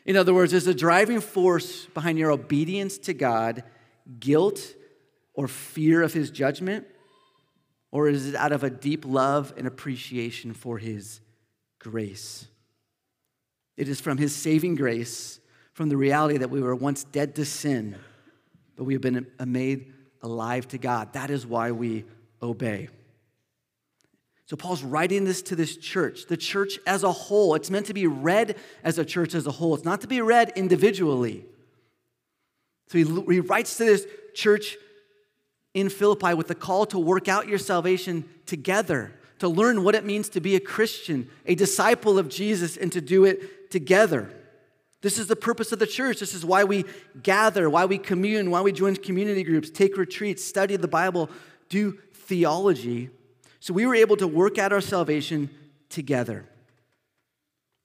In 0.06 0.16
other 0.16 0.34
words, 0.34 0.54
is 0.54 0.66
the 0.66 0.74
driving 0.74 1.20
force 1.20 1.86
behind 1.88 2.18
your 2.18 2.32
obedience 2.32 2.98
to 3.00 3.14
God 3.14 3.64
guilt 4.20 4.76
or 5.34 5.48
fear 5.48 6.02
of 6.02 6.14
his 6.14 6.32
judgment? 6.32 6.86
Or 7.92 8.08
is 8.08 8.28
it 8.28 8.36
out 8.36 8.52
of 8.52 8.64
a 8.64 8.70
deep 8.70 9.06
love 9.06 9.54
and 9.58 9.66
appreciation 9.66 10.54
for 10.54 10.78
his 10.78 11.22
grace? 11.80 12.48
It 13.78 13.88
is 13.88 14.02
from 14.02 14.18
his 14.18 14.36
saving 14.36 14.76
grace 14.76 15.40
from 15.74 15.90
the 15.90 15.98
reality 15.98 16.38
that 16.38 16.50
we 16.50 16.62
were 16.62 16.76
once 16.76 17.06
dead 17.06 17.36
to 17.36 17.46
sin, 17.46 17.96
but 18.76 18.84
we 18.84 18.94
have 18.94 19.02
been 19.02 19.26
made 19.46 19.94
alive 20.22 20.68
to 20.68 20.78
God. 20.78 21.14
That 21.14 21.30
is 21.30 21.46
why 21.46 21.72
we 21.72 22.04
obey. 22.42 22.90
So, 24.46 24.56
Paul's 24.56 24.84
writing 24.84 25.26
this 25.26 25.44
to 25.44 25.56
this 25.56 25.78
church, 25.78 26.26
the 26.28 26.36
church 26.36 26.80
as 26.88 27.04
a 27.04 27.12
whole. 27.12 27.54
It's 27.54 27.70
meant 27.70 27.86
to 27.86 27.94
be 27.94 28.08
read 28.08 28.58
as 28.84 28.98
a 28.98 29.06
church 29.06 29.36
as 29.36 29.46
a 29.46 29.52
whole, 29.52 29.76
it's 29.76 29.86
not 29.86 30.02
to 30.02 30.08
be 30.08 30.22
read 30.22 30.52
individually. 30.56 31.46
So, 32.88 32.98
he, 32.98 33.04
he 33.32 33.40
writes 33.40 33.78
to 33.78 33.86
this 33.86 34.08
church 34.34 34.76
in 35.74 35.88
Philippi 35.90 36.34
with 36.34 36.48
the 36.48 36.56
call 36.56 36.88
to 36.88 36.98
work 36.98 37.28
out 37.28 37.48
your 37.48 37.60
salvation 37.60 38.26
together, 38.48 39.14
to 39.40 39.48
learn 39.48 39.84
what 39.84 39.96
it 39.96 40.06
means 40.06 40.30
to 40.30 40.42
be 40.42 40.56
a 40.56 40.60
Christian, 40.60 41.30
a 41.46 41.56
disciple 41.56 42.20
of 42.20 42.30
Jesus, 42.30 42.78
and 42.78 42.92
to 42.92 43.02
do 43.02 43.26
it 43.26 43.72
together. 43.72 44.32
This 45.02 45.18
is 45.18 45.28
the 45.28 45.36
purpose 45.36 45.72
of 45.72 45.80
the 45.80 45.88
church. 45.88 46.20
This 46.20 46.34
is 46.34 46.46
why 46.46 46.66
we 46.66 46.86
gather, 47.24 47.70
why 47.70 47.86
we 47.86 47.98
commune, 47.98 48.52
why 48.52 48.62
we 48.62 48.74
join 48.74 48.96
community 48.96 49.44
groups, 49.44 49.70
take 49.70 49.98
retreats, 49.98 50.44
study 50.44 50.76
the 50.76 50.90
Bible, 50.90 51.30
do 51.70 51.98
theology. 52.14 53.10
So 53.62 53.74
we 53.74 53.86
were 53.86 53.96
able 53.96 54.18
to 54.18 54.28
work 54.28 54.58
out 54.58 54.74
our 54.74 54.82
salvation 54.82 55.50
together. 55.90 56.46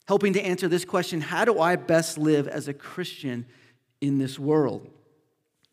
Helping 0.07 0.33
to 0.35 0.43
answer 0.43 0.69
this 0.69 0.85
question 0.85 1.21
how 1.21 1.45
do 1.45 1.61
I 1.61 1.77
best 1.77 2.19
live 2.19 2.49
as 2.49 2.69
a 2.69 2.75
Christian 2.75 3.47
in 4.01 4.19
this 4.19 4.39
world? 4.39 4.91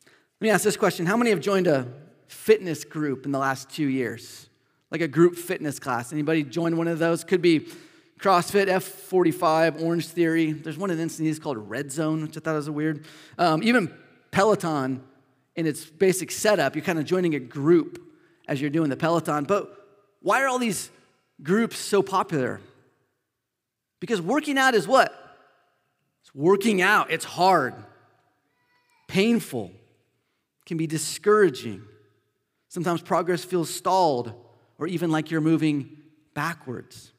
Let 0.05 0.45
me 0.45 0.49
ask 0.51 0.63
this 0.63 0.77
question 0.77 1.05
How 1.05 1.17
many 1.17 1.31
have 1.31 1.41
joined 1.41 1.67
a 1.67 1.87
fitness 2.27 2.83
group 2.83 3.25
in 3.25 3.31
the 3.31 3.39
last 3.39 3.69
two 3.69 3.87
years? 3.87 4.47
Like 4.91 5.01
a 5.01 5.07
group 5.07 5.35
fitness 5.35 5.79
class? 5.79 6.11
Anybody 6.11 6.43
join 6.43 6.77
one 6.77 6.87
of 6.87 6.99
those? 6.99 7.23
Could 7.23 7.41
be 7.41 7.67
CrossFit, 8.21 8.67
F45, 8.67 9.81
Orangetheory. 9.81 10.63
There's 10.63 10.77
one 10.77 10.91
in 10.91 10.99
NCT 10.99 11.41
called 11.41 11.57
Red 11.57 11.91
Zone, 11.91 12.21
which 12.21 12.37
I 12.37 12.39
thought 12.39 12.53
was 12.53 12.67
a 12.67 12.71
weird. 12.71 13.05
Um, 13.37 13.63
even 13.63 13.91
Peloton, 14.29 15.01
in 15.55 15.65
its 15.65 15.85
basic 15.85 16.29
setup, 16.29 16.75
you're 16.75 16.85
kind 16.85 16.99
of 16.99 17.05
joining 17.05 17.33
a 17.33 17.39
group 17.39 17.99
as 18.47 18.61
you're 18.61 18.69
doing 18.69 18.89
the 18.89 18.95
Peloton. 18.95 19.45
But 19.45 19.75
why 20.21 20.43
are 20.43 20.47
all 20.47 20.59
these 20.59 20.91
groups 21.41 21.77
so 21.79 22.03
popular? 22.03 22.61
Because 23.99 24.21
working 24.21 24.57
out 24.57 24.75
is 24.75 24.87
what? 24.87 25.11
It's 26.21 26.35
working 26.35 26.81
out. 26.81 27.11
It's 27.11 27.25
hard, 27.25 27.73
painful, 29.07 29.71
can 30.65 30.77
be 30.77 30.85
discouraging. 30.85 31.81
Sometimes 32.69 33.01
progress 33.01 33.43
feels 33.43 33.73
stalled 33.73 34.33
or 34.81 34.87
even 34.87 35.11
like 35.11 35.29
you're 35.29 35.41
moving 35.41 35.95
backwards. 36.33 37.11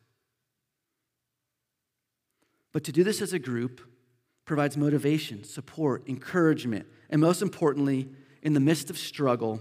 But 2.73 2.83
to 2.85 2.92
do 2.92 3.04
this 3.04 3.23
as 3.23 3.33
a 3.33 3.38
group 3.38 3.81
provides 4.45 4.76
motivation, 4.76 5.45
support, 5.45 6.02
encouragement, 6.09 6.87
and 7.09 7.21
most 7.21 7.40
importantly, 7.40 8.09
in 8.42 8.54
the 8.54 8.61
midst 8.61 8.90
of 8.90 8.99
struggle, 8.99 9.61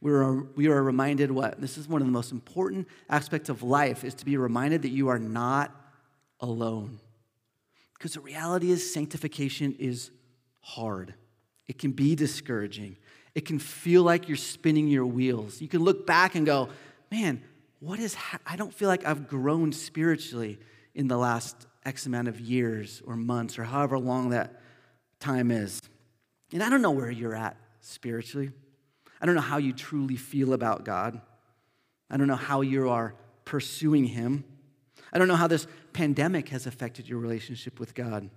we 0.00 0.10
are, 0.10 0.42
we 0.56 0.68
are 0.68 0.82
reminded 0.82 1.30
what? 1.30 1.60
This 1.60 1.76
is 1.76 1.86
one 1.86 2.00
of 2.00 2.08
the 2.08 2.12
most 2.12 2.32
important 2.32 2.88
aspects 3.10 3.50
of 3.50 3.62
life 3.62 4.04
is 4.04 4.14
to 4.14 4.24
be 4.24 4.38
reminded 4.38 4.80
that 4.80 4.88
you 4.88 5.08
are 5.08 5.18
not 5.18 5.70
alone. 6.40 6.98
Because 7.92 8.14
the 8.14 8.20
reality 8.20 8.70
is 8.70 8.90
sanctification 8.90 9.76
is 9.78 10.10
hard. 10.60 11.12
It 11.68 11.78
can 11.78 11.92
be 11.92 12.14
discouraging. 12.14 12.96
It 13.34 13.44
can 13.44 13.58
feel 13.58 14.02
like 14.02 14.28
you're 14.28 14.36
spinning 14.38 14.88
your 14.88 15.06
wheels. 15.06 15.60
You 15.60 15.68
can 15.68 15.82
look 15.82 16.06
back 16.06 16.34
and 16.34 16.46
go, 16.46 16.70
man, 17.12 17.42
what 17.80 17.98
is, 17.98 18.14
ha- 18.14 18.38
I 18.46 18.56
don't 18.56 18.72
feel 18.72 18.88
like 18.88 19.04
I've 19.04 19.28
grown 19.28 19.70
spiritually 19.72 20.58
in 20.94 21.08
the 21.08 21.18
last 21.18 21.66
X 21.84 22.06
amount 22.06 22.28
of 22.28 22.40
years 22.40 23.02
or 23.06 23.16
months 23.16 23.58
or 23.58 23.64
however 23.64 23.98
long 23.98 24.30
that 24.30 24.62
time 25.20 25.50
is. 25.50 25.78
And 26.54 26.62
I 26.62 26.70
don't 26.70 26.80
know 26.80 26.90
where 26.90 27.10
you're 27.10 27.34
at 27.34 27.56
spiritually. 27.80 28.50
I 29.20 29.26
don't 29.26 29.34
know 29.34 29.42
how 29.42 29.58
you 29.58 29.74
truly 29.74 30.16
feel 30.16 30.54
about 30.54 30.86
God. 30.86 31.20
I 32.08 32.16
don't 32.16 32.28
know 32.28 32.34
how 32.34 32.62
you 32.62 32.88
are 32.88 33.14
pursuing 33.44 34.04
Him. 34.04 34.44
I 35.12 35.18
don't 35.18 35.28
know 35.28 35.36
how 35.36 35.48
this 35.48 35.66
pandemic 35.92 36.48
has 36.48 36.66
affected 36.66 37.08
your 37.08 37.18
relationship 37.18 37.78
with 37.78 37.94
God. 37.94 38.30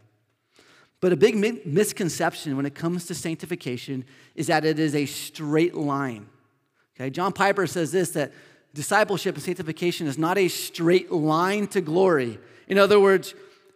But 0.99 1.13
a 1.13 1.15
big 1.15 1.35
misconception 1.65 2.57
when 2.57 2.65
it 2.65 2.75
comes 2.75 3.05
to 3.05 3.15
sanctification 3.15 4.03
is 4.33 4.47
that 4.47 4.65
it 4.65 4.79
is 4.79 4.95
a 4.95 5.05
straight 5.05 5.75
line. 5.75 6.27
Okay, 6.95 7.09
John 7.09 7.31
Piper 7.31 7.67
says 7.67 7.91
this 7.91 8.11
that 8.11 8.31
discipleship 8.75 9.35
and 9.35 9.43
sanctification 9.43 10.05
is 10.05 10.17
not 10.17 10.37
a 10.37 10.47
straight 10.49 11.11
line 11.11 11.65
to 11.67 11.81
glory. 11.81 12.37
In 12.67 12.77
other 12.77 12.99
words, 12.99 13.33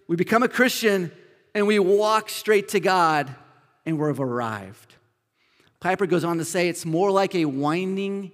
we 0.07 0.15
become 0.15 0.43
a 0.43 0.49
Christian 0.49 1.11
and 1.55 1.65
we 1.65 1.79
walk 1.79 2.29
straight 2.29 2.69
to 2.69 2.79
God 2.79 3.33
and 3.85 3.97
we've 3.97 4.19
arrived. 4.19 4.95
Piper 5.79 6.05
goes 6.05 6.25
on 6.25 6.37
to 6.37 6.45
say 6.45 6.67
it's 6.67 6.85
more 6.85 7.09
like 7.09 7.33
a 7.33 7.45
winding 7.45 8.33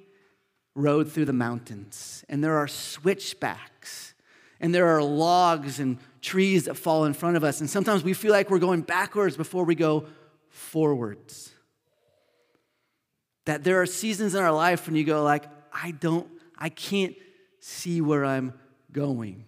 road 0.74 1.12
through 1.12 1.26
the 1.26 1.34
mountains, 1.34 2.26
and 2.28 2.44
there 2.44 2.58
are 2.58 2.68
switchbacks, 2.68 4.14
and 4.60 4.74
there 4.76 4.88
are 4.88 5.02
logs 5.02 5.80
and 5.80 5.98
trees 6.22 6.66
that 6.66 6.74
fall 6.74 7.06
in 7.06 7.14
front 7.14 7.38
of 7.38 7.44
us, 7.44 7.62
and 7.62 7.70
sometimes 7.70 8.04
we 8.04 8.14
feel 8.14 8.32
like 8.32 8.50
we're 8.50 8.60
going 8.60 8.82
backwards 8.82 9.38
before 9.38 9.64
we 9.64 9.76
go 9.76 10.06
forwards. 10.50 11.52
That 13.46 13.64
there 13.64 13.82
are 13.82 13.86
seasons 13.86 14.34
in 14.34 14.44
our 14.44 14.52
life 14.52 14.88
when 14.88 14.96
you 14.96 15.04
go 15.04 15.24
like, 15.24 15.46
I 15.72 15.92
don't, 15.92 16.28
I 16.66 16.70
can't 16.70 17.16
see 17.60 18.02
where 18.02 18.26
I'm 18.26 18.52
going. 18.92 19.46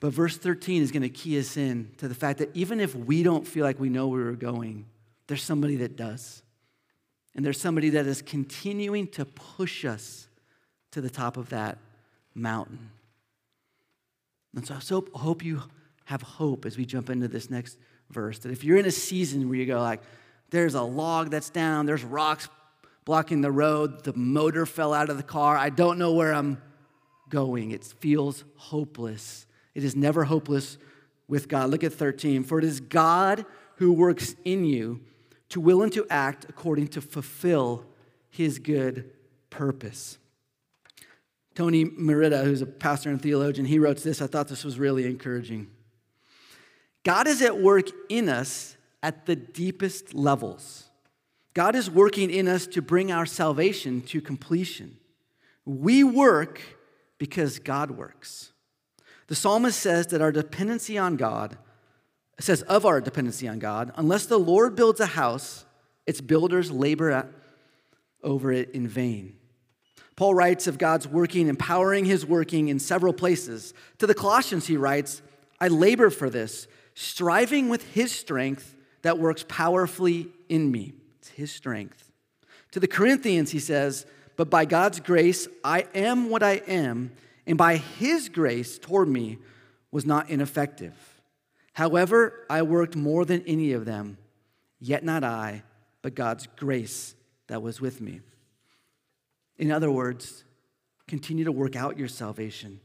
But 0.00 0.14
verse 0.14 0.38
13 0.38 0.80
is 0.80 0.90
going 0.90 1.02
to 1.02 1.10
key 1.10 1.38
us 1.38 1.58
in 1.58 1.90
to 1.98 2.08
the 2.08 2.14
fact 2.14 2.38
that 2.38 2.48
even 2.54 2.80
if 2.80 2.94
we 2.94 3.22
don't 3.22 3.46
feel 3.46 3.62
like 3.62 3.78
we 3.78 3.90
know 3.90 4.08
where 4.08 4.24
we're 4.24 4.32
going, 4.32 4.86
there's 5.26 5.42
somebody 5.42 5.76
that 5.76 5.96
does. 5.96 6.42
And 7.34 7.44
there's 7.44 7.60
somebody 7.60 7.90
that 7.90 8.06
is 8.06 8.22
continuing 8.22 9.06
to 9.08 9.26
push 9.26 9.84
us 9.84 10.26
to 10.92 11.02
the 11.02 11.10
top 11.10 11.36
of 11.36 11.50
that 11.50 11.76
mountain. 12.34 12.90
And 14.56 14.66
so 14.66 14.76
I 14.76 14.78
so 14.78 15.06
hope 15.12 15.44
you 15.44 15.62
have 16.06 16.22
hope 16.22 16.64
as 16.64 16.78
we 16.78 16.86
jump 16.86 17.10
into 17.10 17.28
this 17.28 17.50
next 17.50 17.76
verse 18.08 18.38
that 18.38 18.50
if 18.50 18.64
you're 18.64 18.78
in 18.78 18.86
a 18.86 18.90
season 18.90 19.50
where 19.50 19.58
you 19.58 19.66
go 19.66 19.78
like, 19.78 20.00
there's 20.48 20.74
a 20.74 20.82
log 20.82 21.28
that's 21.28 21.50
down, 21.50 21.84
there's 21.84 22.02
rocks 22.02 22.48
blocking 23.04 23.40
the 23.40 23.50
road, 23.52 24.04
the 24.04 24.14
motor 24.14 24.66
fell 24.66 24.94
out 24.94 25.10
of 25.10 25.16
the 25.16 25.22
car, 25.22 25.56
I 25.56 25.70
don't 25.70 25.98
know 25.98 26.12
where 26.12 26.32
I'm 26.32 26.60
going. 27.28 27.70
It 27.70 27.84
feels 27.84 28.44
hopeless. 28.56 29.46
It 29.74 29.84
is 29.84 29.96
never 29.96 30.24
hopeless 30.24 30.78
with 31.28 31.48
God. 31.48 31.70
Look 31.70 31.84
at 31.84 31.92
13. 31.92 32.44
For 32.44 32.58
it 32.58 32.64
is 32.64 32.80
God 32.80 33.44
who 33.76 33.92
works 33.92 34.34
in 34.44 34.64
you 34.64 35.00
to 35.50 35.60
will 35.60 35.82
and 35.82 35.92
to 35.92 36.06
act 36.08 36.46
according 36.48 36.88
to 36.88 37.00
fulfill 37.00 37.84
his 38.30 38.58
good 38.58 39.10
purpose. 39.50 40.18
Tony 41.54 41.84
Merida, 41.84 42.42
who's 42.42 42.62
a 42.62 42.66
pastor 42.66 43.10
and 43.10 43.22
theologian, 43.22 43.66
he 43.66 43.78
wrote 43.78 43.98
this. 43.98 44.20
I 44.20 44.26
thought 44.26 44.48
this 44.48 44.64
was 44.64 44.78
really 44.78 45.06
encouraging. 45.06 45.68
God 47.04 47.28
is 47.28 47.42
at 47.42 47.60
work 47.60 47.88
in 48.08 48.28
us 48.28 48.76
at 49.02 49.26
the 49.26 49.36
deepest 49.36 50.14
levels. 50.14 50.88
God 51.54 51.76
is 51.76 51.88
working 51.88 52.30
in 52.30 52.48
us 52.48 52.66
to 52.68 52.82
bring 52.82 53.12
our 53.12 53.26
salvation 53.26 54.02
to 54.02 54.20
completion. 54.20 54.96
We 55.64 56.04
work 56.04 56.60
because 57.18 57.60
God 57.60 57.92
works. 57.92 58.52
The 59.28 59.34
psalmist 59.34 59.78
says 59.78 60.08
that 60.08 60.20
our 60.20 60.32
dependency 60.32 60.98
on 60.98 61.16
God, 61.16 61.56
says 62.40 62.62
of 62.62 62.84
our 62.84 63.00
dependency 63.00 63.48
on 63.48 63.60
God, 63.60 63.92
unless 63.96 64.26
the 64.26 64.38
Lord 64.38 64.74
builds 64.74 65.00
a 65.00 65.06
house, 65.06 65.64
its 66.06 66.20
builders 66.20 66.70
labor 66.70 67.30
over 68.22 68.52
it 68.52 68.70
in 68.72 68.88
vain. 68.88 69.36
Paul 70.16 70.34
writes 70.34 70.66
of 70.66 70.78
God's 70.78 71.08
working, 71.08 71.48
empowering 71.48 72.04
his 72.04 72.26
working 72.26 72.68
in 72.68 72.78
several 72.78 73.12
places. 73.12 73.74
To 73.98 74.06
the 74.06 74.14
Colossians, 74.14 74.66
he 74.66 74.76
writes, 74.76 75.22
I 75.60 75.68
labor 75.68 76.10
for 76.10 76.28
this, 76.28 76.66
striving 76.94 77.68
with 77.68 77.94
his 77.94 78.12
strength 78.12 78.76
that 79.02 79.18
works 79.18 79.44
powerfully 79.48 80.28
in 80.48 80.70
me. 80.70 80.94
It's 81.24 81.30
his 81.30 81.50
strength. 81.50 82.12
To 82.72 82.80
the 82.80 82.86
Corinthians, 82.86 83.50
he 83.50 83.58
says, 83.58 84.04
But 84.36 84.50
by 84.50 84.66
God's 84.66 85.00
grace, 85.00 85.48
I 85.64 85.86
am 85.94 86.28
what 86.28 86.42
I 86.42 86.60
am, 86.66 87.12
and 87.46 87.56
by 87.56 87.76
his 87.76 88.28
grace 88.28 88.78
toward 88.78 89.08
me 89.08 89.38
was 89.90 90.04
not 90.04 90.28
ineffective. 90.28 90.92
However, 91.72 92.44
I 92.50 92.60
worked 92.60 92.94
more 92.94 93.24
than 93.24 93.42
any 93.46 93.72
of 93.72 93.86
them, 93.86 94.18
yet 94.80 95.02
not 95.02 95.24
I, 95.24 95.62
but 96.02 96.14
God's 96.14 96.46
grace 96.56 97.14
that 97.46 97.62
was 97.62 97.80
with 97.80 98.02
me. 98.02 98.20
In 99.56 99.72
other 99.72 99.90
words, 99.90 100.44
continue 101.08 101.44
to 101.44 101.52
work 101.52 101.74
out 101.74 101.98
your 101.98 102.08
salvation. 102.08 102.80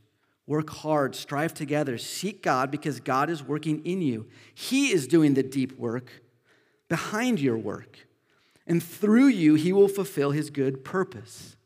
Work 0.47 0.69
hard, 0.69 1.13
strive 1.13 1.53
together, 1.53 1.97
seek 1.97 2.41
God 2.41 2.71
because 2.71 3.01
God 3.01 3.29
is 3.29 3.43
working 3.43 3.85
in 3.85 4.01
you. 4.01 4.27
He 4.55 4.93
is 4.93 5.07
doing 5.07 5.33
the 5.33 5.43
deep 5.43 5.77
work 5.77 6.09
behind 6.87 7.41
your 7.41 7.57
work. 7.57 8.05
And 8.69 8.81
through 8.81 9.27
you, 9.27 9.55
He 9.55 9.73
will 9.73 9.87
fulfill 9.87 10.31
His 10.31 10.51
good 10.51 10.85
purpose. 10.85 11.57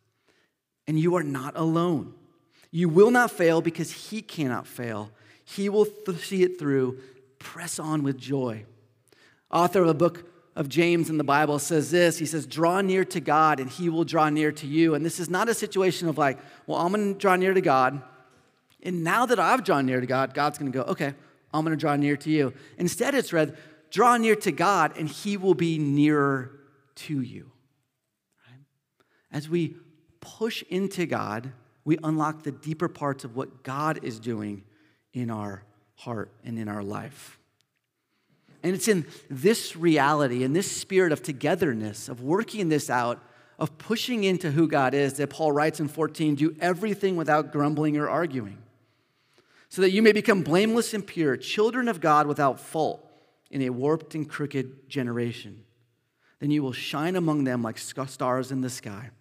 And 0.88 0.98
you 0.98 1.16
are 1.16 1.24
not 1.24 1.54
alone. 1.56 2.14
You 2.72 2.90
will 2.90 3.12
not 3.12 3.30
fail 3.30 3.62
because 3.62 3.92
He 3.92 4.22
cannot 4.22 4.66
fail. 4.66 5.12
He 5.44 5.70
will 5.70 5.86
th- 5.86 6.18
see 6.26 6.44
it 6.44 6.58
through. 6.58 6.98
Press 7.38 7.78
on 7.78 8.04
with 8.04 8.18
joy. 8.18 8.66
Author 9.52 9.82
of 9.84 9.90
a 9.90 9.94
book 9.94 10.30
of 10.56 10.70
James 10.70 11.10
in 11.10 11.18
the 11.18 11.24
Bible 11.24 11.60
says 11.60 11.92
this 11.92 12.20
He 12.20 12.26
says, 12.26 12.46
Draw 12.46 12.82
near 12.82 13.04
to 13.06 13.20
God 13.20 13.60
and 13.60 13.70
he 13.70 13.90
will 13.90 14.06
draw 14.06 14.30
near 14.30 14.52
to 14.54 14.66
you. 14.66 14.96
And 14.96 15.06
this 15.06 15.20
is 15.20 15.30
not 15.30 15.50
a 15.50 15.54
situation 15.54 16.08
of 16.08 16.18
like, 16.18 16.40
well, 16.68 16.80
I'm 16.80 16.94
going 16.94 17.14
to 17.14 17.20
draw 17.20 17.36
near 17.36 17.54
to 17.54 17.62
God. 17.62 18.02
And 18.82 19.04
now 19.04 19.26
that 19.26 19.40
I've 19.40 19.64
drawn 19.64 19.86
near 19.86 20.00
to 20.00 20.08
God, 20.08 20.34
God's 20.34 20.58
going 20.58 20.72
to 20.72 20.78
go, 20.78 20.84
okay, 20.86 21.14
I'm 21.54 21.66
going 21.66 21.76
to 21.76 21.80
draw 21.80 21.96
near 21.96 22.18
to 22.18 22.30
you. 22.30 22.54
Instead, 22.78 23.14
it's 23.16 23.34
read, 23.34 23.58
draw 23.92 24.18
near 24.18 24.36
to 24.38 24.52
God 24.52 24.98
and 24.98 25.10
he 25.10 25.38
will 25.38 25.54
be 25.54 25.78
nearer 25.78 26.60
to 26.96 27.22
you. 27.22 27.52
As 29.32 29.50
we 29.50 29.76
push 30.22 30.64
into 30.70 31.06
God, 31.06 31.52
we 31.86 31.98
unlock 32.04 32.44
the 32.44 32.52
deeper 32.52 32.88
parts 32.88 33.24
of 33.24 33.36
what 33.36 33.64
God 33.64 34.00
is 34.04 34.20
doing 34.20 34.64
in 35.14 35.30
our 35.30 35.64
heart 35.96 36.32
and 36.44 36.58
in 36.58 36.68
our 36.68 36.84
life. 36.84 37.40
And 38.62 38.74
it's 38.74 38.88
in 38.88 39.06
this 39.30 39.76
reality, 39.76 40.44
in 40.44 40.54
this 40.54 40.72
spirit 40.72 41.12
of 41.12 41.22
togetherness, 41.22 42.08
of 42.08 42.22
working 42.22 42.70
this 42.70 42.90
out, 42.90 43.22
of 43.60 43.78
pushing 43.78 44.24
into 44.24 44.52
who 44.52 44.68
God 44.68 44.94
is, 44.94 45.14
that 45.16 45.30
Paul 45.30 45.52
writes 45.52 45.80
in 45.80 45.88
14 45.88 46.36
do 46.36 46.56
everything 46.62 47.18
without 47.18 47.52
grumbling 47.52 47.98
or 47.98 48.08
arguing, 48.08 48.58
so 49.68 49.82
that 49.82 49.92
you 49.92 50.02
may 50.02 50.14
become 50.14 50.44
blameless 50.44 50.94
and 50.94 51.06
pure, 51.06 51.36
children 51.36 51.88
of 51.88 52.00
God 52.00 52.26
without 52.26 52.60
fault 52.60 53.06
in 53.52 53.62
a 53.64 53.70
warped 53.70 54.16
and 54.16 54.30
crooked 54.30 54.90
generation. 54.90 55.64
Then 56.44 56.52
you 56.52 56.62
will 56.62 56.74
shine 56.74 57.16
among 57.16 57.46
them 57.46 57.64
like 57.64 57.78
stars 57.78 58.52
in 58.52 58.60
the 58.60 58.70
sky 58.70 59.12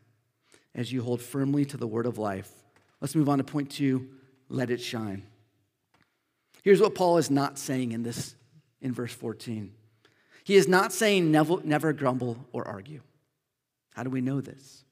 as 0.75 0.91
you 0.91 1.05
hold 1.05 1.23
firmly 1.23 1.65
to 1.67 1.77
the 1.77 1.87
word 1.87 2.05
of 2.05 2.19
life. 2.19 2.51
Let's 3.01 3.15
move 3.15 3.29
on 3.29 3.39
to 3.39 3.45
point 3.45 3.71
two 3.71 4.09
let 4.49 4.71
it 4.71 4.81
shine. 4.81 5.23
Here's 6.65 6.81
what 6.81 6.97
Paul 6.97 7.19
is 7.19 7.31
not 7.31 7.61
saying 7.61 7.93
in 7.93 8.03
this 8.03 8.35
in 8.81 8.93
verse 8.93 9.13
14. 9.13 9.73
He 10.43 10.57
is 10.57 10.67
not 10.67 10.93
saying 10.93 11.31
never, 11.31 11.59
never 11.63 11.93
grumble 11.93 12.45
or 12.51 12.67
argue. 12.67 13.03
How 13.93 14.03
do 14.03 14.11
we 14.11 14.21
know 14.21 14.41
this? 14.41 14.83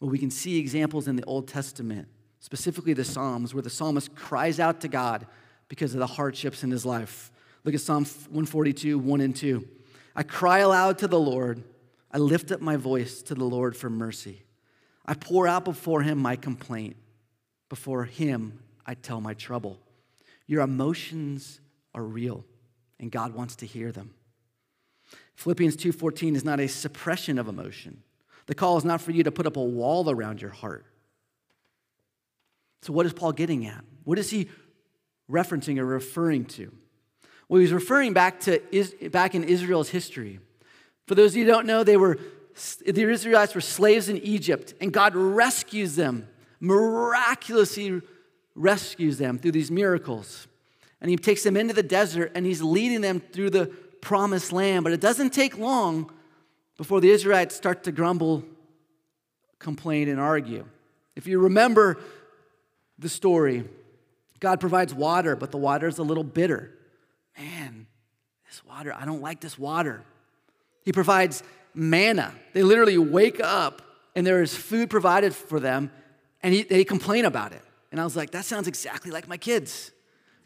Well, 0.00 0.10
we 0.10 0.18
can 0.18 0.30
see 0.30 0.58
examples 0.58 1.08
in 1.08 1.16
the 1.16 1.24
Old 1.24 1.48
Testament, 1.48 2.08
specifically 2.40 2.92
the 2.92 3.06
Psalms, 3.06 3.54
where 3.54 3.62
the 3.62 3.70
psalmist 3.70 4.14
cries 4.14 4.60
out 4.60 4.82
to 4.82 4.88
God 4.88 5.26
because 5.68 5.94
of 5.94 6.00
the 6.00 6.06
hardships 6.06 6.62
in 6.62 6.70
his 6.70 6.84
life. 6.84 7.32
Look 7.64 7.74
at 7.74 7.80
Psalm 7.80 8.04
142, 8.04 8.98
1 8.98 9.20
and 9.22 9.34
2. 9.34 9.66
I 10.14 10.22
cry 10.22 10.58
aloud 10.58 10.98
to 10.98 11.08
the 11.08 11.18
Lord. 11.18 11.62
I 12.10 12.18
lift 12.18 12.52
up 12.52 12.60
my 12.60 12.76
voice 12.76 13.22
to 13.22 13.34
the 13.34 13.44
Lord 13.44 13.76
for 13.76 13.88
mercy. 13.88 14.42
I 15.06 15.14
pour 15.14 15.48
out 15.48 15.64
before 15.64 16.02
him 16.02 16.18
my 16.18 16.36
complaint. 16.36 16.96
Before 17.68 18.04
him, 18.04 18.60
I 18.86 18.94
tell 18.94 19.20
my 19.20 19.34
trouble. 19.34 19.80
Your 20.46 20.62
emotions 20.62 21.60
are 21.94 22.04
real 22.04 22.44
and 23.00 23.10
God 23.10 23.34
wants 23.34 23.56
to 23.56 23.66
hear 23.66 23.90
them. 23.90 24.14
Philippians 25.34 25.76
2:14 25.76 26.36
is 26.36 26.44
not 26.44 26.60
a 26.60 26.68
suppression 26.68 27.38
of 27.38 27.48
emotion. 27.48 28.02
The 28.46 28.54
call 28.54 28.76
is 28.76 28.84
not 28.84 29.00
for 29.00 29.12
you 29.12 29.22
to 29.24 29.32
put 29.32 29.46
up 29.46 29.56
a 29.56 29.62
wall 29.62 30.10
around 30.10 30.40
your 30.40 30.50
heart. 30.50 30.84
So 32.82 32.92
what 32.92 33.06
is 33.06 33.12
Paul 33.12 33.32
getting 33.32 33.66
at? 33.66 33.84
What 34.04 34.18
is 34.18 34.30
he 34.30 34.48
referencing 35.30 35.78
or 35.78 35.86
referring 35.86 36.44
to? 36.46 36.72
Well, 37.52 37.60
he's 37.60 37.70
referring 37.70 38.14
back 38.14 38.40
to 38.40 38.62
back 39.10 39.34
in 39.34 39.44
Israel's 39.44 39.90
history. 39.90 40.40
For 41.06 41.14
those 41.14 41.32
of 41.32 41.36
you 41.36 41.44
who 41.44 41.50
don't 41.50 41.66
know, 41.66 41.84
they 41.84 41.98
were 41.98 42.18
the 42.86 43.10
Israelites 43.10 43.54
were 43.54 43.60
slaves 43.60 44.08
in 44.08 44.16
Egypt, 44.16 44.72
and 44.80 44.90
God 44.90 45.14
rescues 45.14 45.94
them, 45.94 46.28
miraculously 46.60 48.00
rescues 48.54 49.18
them 49.18 49.38
through 49.38 49.52
these 49.52 49.70
miracles 49.70 50.46
and 51.02 51.10
he 51.10 51.16
takes 51.18 51.42
them 51.42 51.58
into 51.58 51.74
the 51.74 51.82
desert 51.82 52.32
and 52.34 52.46
he's 52.46 52.62
leading 52.62 53.02
them 53.02 53.20
through 53.20 53.50
the 53.50 53.66
promised 54.00 54.50
land. 54.50 54.82
But 54.82 54.94
it 54.94 55.02
doesn't 55.02 55.34
take 55.34 55.58
long 55.58 56.10
before 56.78 57.02
the 57.02 57.10
Israelites 57.10 57.54
start 57.54 57.84
to 57.84 57.92
grumble, 57.92 58.44
complain, 59.58 60.08
and 60.08 60.18
argue. 60.18 60.64
If 61.16 61.26
you 61.26 61.38
remember 61.38 62.00
the 62.98 63.10
story, 63.10 63.68
God 64.40 64.58
provides 64.58 64.94
water, 64.94 65.36
but 65.36 65.50
the 65.50 65.58
water 65.58 65.86
is 65.86 65.98
a 65.98 66.02
little 66.02 66.24
bitter. 66.24 66.78
Man, 67.38 67.86
this 68.46 68.64
water, 68.64 68.94
I 68.94 69.04
don't 69.04 69.22
like 69.22 69.40
this 69.40 69.58
water. 69.58 70.04
He 70.84 70.92
provides 70.92 71.42
manna. 71.74 72.34
They 72.52 72.62
literally 72.62 72.98
wake 72.98 73.40
up 73.40 73.82
and 74.14 74.26
there 74.26 74.42
is 74.42 74.54
food 74.54 74.90
provided 74.90 75.34
for 75.34 75.58
them 75.58 75.90
and 76.42 76.52
he, 76.52 76.62
they 76.62 76.84
complain 76.84 77.24
about 77.24 77.52
it. 77.52 77.62
And 77.90 78.00
I 78.00 78.04
was 78.04 78.16
like, 78.16 78.30
that 78.32 78.44
sounds 78.44 78.68
exactly 78.68 79.10
like 79.10 79.28
my 79.28 79.36
kids, 79.36 79.90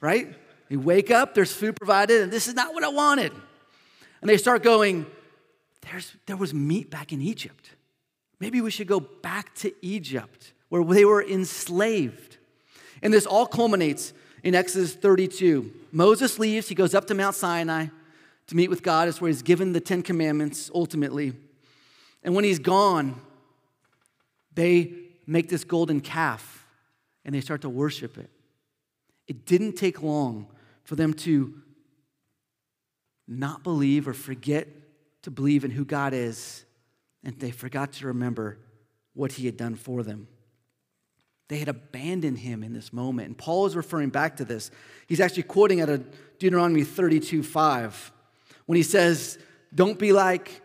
right? 0.01 0.35
They 0.69 0.77
wake 0.77 1.11
up, 1.11 1.35
there's 1.35 1.53
food 1.53 1.77
provided, 1.77 2.23
and 2.23 2.33
this 2.33 2.49
is 2.49 2.55
not 2.55 2.75
what 2.75 2.83
I 2.83 2.89
wanted. 2.89 3.33
And 4.21 4.29
they 4.29 4.37
start 4.37 4.63
going, 4.63 5.07
there's, 5.83 6.13
there 6.27 6.37
was 6.37 6.53
meat 6.53 6.91
back 6.91 7.13
in 7.13 7.23
Egypt. 7.23 7.71
Maybe 8.41 8.61
we 8.61 8.71
should 8.71 8.89
go 8.89 9.01
back 9.01 9.55
to 9.57 9.73
Egypt 9.81 10.53
where 10.69 10.85
they 10.85 11.05
were 11.05 11.23
enslaved. 11.23 12.39
And 13.03 13.13
this 13.13 13.27
all 13.27 13.47
culminates 13.47 14.13
in 14.47 14.55
Exodus 14.55 14.95
32. 14.95 15.73
Moses 15.91 16.39
leaves, 16.39 16.69
he 16.69 16.77
goes 16.77 16.95
up 16.95 17.09
to 17.09 17.15
Mount 17.15 17.35
Sinai 17.35 17.87
to 18.47 18.55
meet 18.55 18.71
with 18.71 18.81
God. 18.81 19.09
It's 19.09 19.21
where 19.21 19.27
he's 19.27 19.43
given 19.43 19.73
the 19.73 19.81
Ten 19.81 20.05
Commandments 20.05 20.71
ultimately. 20.73 21.33
And 22.23 22.33
when 22.33 22.45
he's 22.45 22.61
gone, 22.61 23.21
they 24.55 24.93
make 25.27 25.49
this 25.49 25.65
golden 25.65 26.01
calf 26.01 26.65
and 27.25 27.35
they 27.35 27.41
start 27.41 27.63
to 27.63 27.69
worship 27.69 28.19
it. 28.19 28.31
It 29.27 29.47
didn't 29.47 29.73
take 29.73 30.01
long 30.01 30.47
for 30.85 30.95
them 30.95 31.13
to 31.15 31.53
not 33.27 33.65
believe 33.65 34.07
or 34.07 34.15
forget 34.15 34.69
to 35.23 35.33
believe 35.33 35.65
in 35.65 35.73
who 35.73 35.85
God 35.85 36.15
is, 36.15 36.65
and 37.25 37.37
they 37.41 37.51
forgot 37.51 37.95
to 37.95 38.07
remember 38.07 38.59
what 39.13 39.33
He 39.33 39.47
had 39.47 39.57
done 39.57 39.75
for 39.75 40.05
them. 40.05 40.29
They 41.49 41.59
had 41.59 41.69
abandoned 41.69 42.39
Him 42.39 42.63
in 42.63 42.73
this 42.73 42.93
moment. 42.93 43.29
And 43.29 43.39
Paul 43.39 43.67
is 43.67 43.77
referring 43.77 44.11
back 44.11 44.37
to 44.37 44.45
this. 44.45 44.71
He's 45.07 45.21
actually 45.21 45.45
quoting 45.45 45.81
out 45.81 45.89
of 45.89 46.05
Deuteronomy 46.39 46.85
32 46.85 47.43
5 47.43 48.13
when 48.67 48.77
he 48.77 48.83
says, 48.83 49.39
Don't 49.75 49.99
be 49.99 50.13
like 50.13 50.63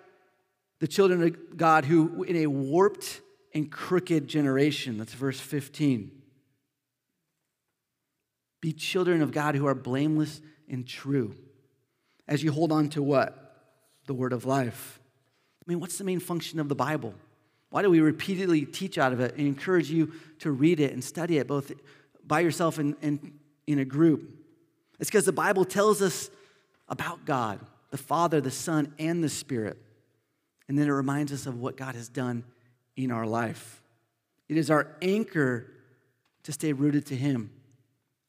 the 0.79 0.87
children 0.87 1.21
of 1.23 1.57
God 1.57 1.85
who, 1.85 2.23
in 2.23 2.35
a 2.37 2.47
warped 2.47 3.21
and 3.53 3.71
crooked 3.71 4.27
generation, 4.27 4.97
that's 4.97 5.13
verse 5.13 5.39
15 5.39 6.11
be 8.61 8.71
children 8.71 9.23
of 9.23 9.31
God 9.31 9.55
who 9.55 9.65
are 9.65 9.73
blameless 9.73 10.39
and 10.69 10.87
true. 10.87 11.33
As 12.27 12.43
you 12.43 12.51
hold 12.51 12.71
on 12.71 12.89
to 12.89 13.01
what? 13.01 13.41
the 14.11 14.13
word 14.13 14.33
of 14.33 14.45
life. 14.45 14.99
I 15.61 15.63
mean, 15.67 15.79
what's 15.79 15.97
the 15.97 16.03
main 16.03 16.19
function 16.19 16.59
of 16.59 16.69
the 16.69 16.75
Bible? 16.75 17.13
Why 17.71 17.81
do 17.81 17.89
we 17.89 18.01
repeatedly 18.01 18.65
teach 18.65 18.97
out 18.97 19.13
of 19.13 19.19
it 19.21 19.35
and 19.37 19.47
encourage 19.47 19.89
you 19.89 20.11
to 20.39 20.51
read 20.51 20.79
it 20.79 20.93
and 20.93 21.03
study 21.03 21.37
it 21.37 21.47
both 21.47 21.71
by 22.27 22.41
yourself 22.41 22.77
and, 22.77 22.95
and 23.01 23.39
in 23.65 23.79
a 23.79 23.85
group? 23.85 24.29
It's 24.99 25.09
because 25.09 25.25
the 25.25 25.31
Bible 25.31 25.65
tells 25.65 26.01
us 26.01 26.29
about 26.89 27.25
God, 27.25 27.59
the 27.89 27.97
Father, 27.97 28.41
the 28.41 28.51
Son, 28.51 28.93
and 28.99 29.23
the 29.23 29.29
Spirit. 29.29 29.77
And 30.67 30.77
then 30.77 30.87
it 30.87 30.91
reminds 30.91 31.31
us 31.31 31.47
of 31.47 31.59
what 31.59 31.77
God 31.77 31.95
has 31.95 32.09
done 32.09 32.43
in 32.95 33.09
our 33.09 33.25
life. 33.25 33.81
It 34.49 34.57
is 34.57 34.69
our 34.69 34.95
anchor 35.01 35.71
to 36.43 36.51
stay 36.51 36.73
rooted 36.73 37.05
to 37.07 37.15
Him 37.15 37.51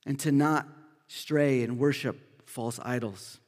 and 0.07 0.19
to 0.21 0.31
not 0.31 0.69
stray 1.09 1.63
and 1.63 1.79
worship 1.79 2.47
false 2.49 2.79
idols. 2.85 3.39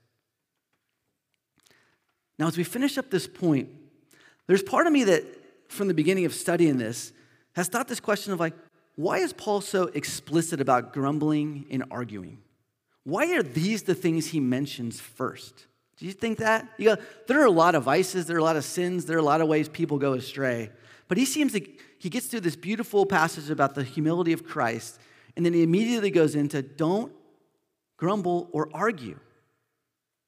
Now, 2.36 2.48
as 2.48 2.56
we 2.56 2.64
finish 2.64 2.98
up 2.98 3.10
this 3.10 3.28
point, 3.28 3.68
there's 4.48 4.62
part 4.62 4.88
of 4.88 4.92
me 4.92 5.04
that, 5.04 5.24
from 5.74 5.88
the 5.88 5.94
beginning 5.94 6.24
of 6.24 6.34
studying 6.34 6.78
this, 6.78 7.12
has 7.54 7.68
thought 7.68 7.88
this 7.88 8.00
question 8.00 8.32
of 8.32 8.40
like, 8.40 8.54
why 8.96 9.18
is 9.18 9.32
Paul 9.32 9.60
so 9.60 9.84
explicit 9.94 10.60
about 10.60 10.92
grumbling 10.92 11.66
and 11.70 11.84
arguing? 11.90 12.38
Why 13.02 13.34
are 13.34 13.42
these 13.42 13.82
the 13.82 13.94
things 13.94 14.28
he 14.28 14.40
mentions 14.40 15.00
first? 15.00 15.66
Do 15.96 16.06
you 16.06 16.12
think 16.12 16.38
that? 16.38 16.68
You 16.78 16.96
go, 16.96 17.02
there 17.26 17.40
are 17.40 17.46
a 17.46 17.50
lot 17.50 17.74
of 17.74 17.84
vices, 17.84 18.26
there 18.26 18.36
are 18.36 18.40
a 18.40 18.44
lot 18.44 18.56
of 18.56 18.64
sins, 18.64 19.04
there 19.04 19.16
are 19.16 19.20
a 19.20 19.24
lot 19.24 19.40
of 19.40 19.48
ways 19.48 19.68
people 19.68 19.98
go 19.98 20.14
astray. 20.14 20.70
But 21.06 21.18
he 21.18 21.24
seems 21.24 21.52
to, 21.52 21.60
he 21.98 22.08
gets 22.08 22.26
through 22.26 22.40
this 22.40 22.56
beautiful 22.56 23.06
passage 23.06 23.50
about 23.50 23.74
the 23.74 23.84
humility 23.84 24.32
of 24.32 24.44
Christ, 24.44 24.98
and 25.36 25.44
then 25.44 25.52
he 25.52 25.62
immediately 25.62 26.10
goes 26.10 26.34
into 26.34 26.62
don't 26.62 27.12
grumble 27.96 28.48
or 28.52 28.68
argue. 28.72 29.18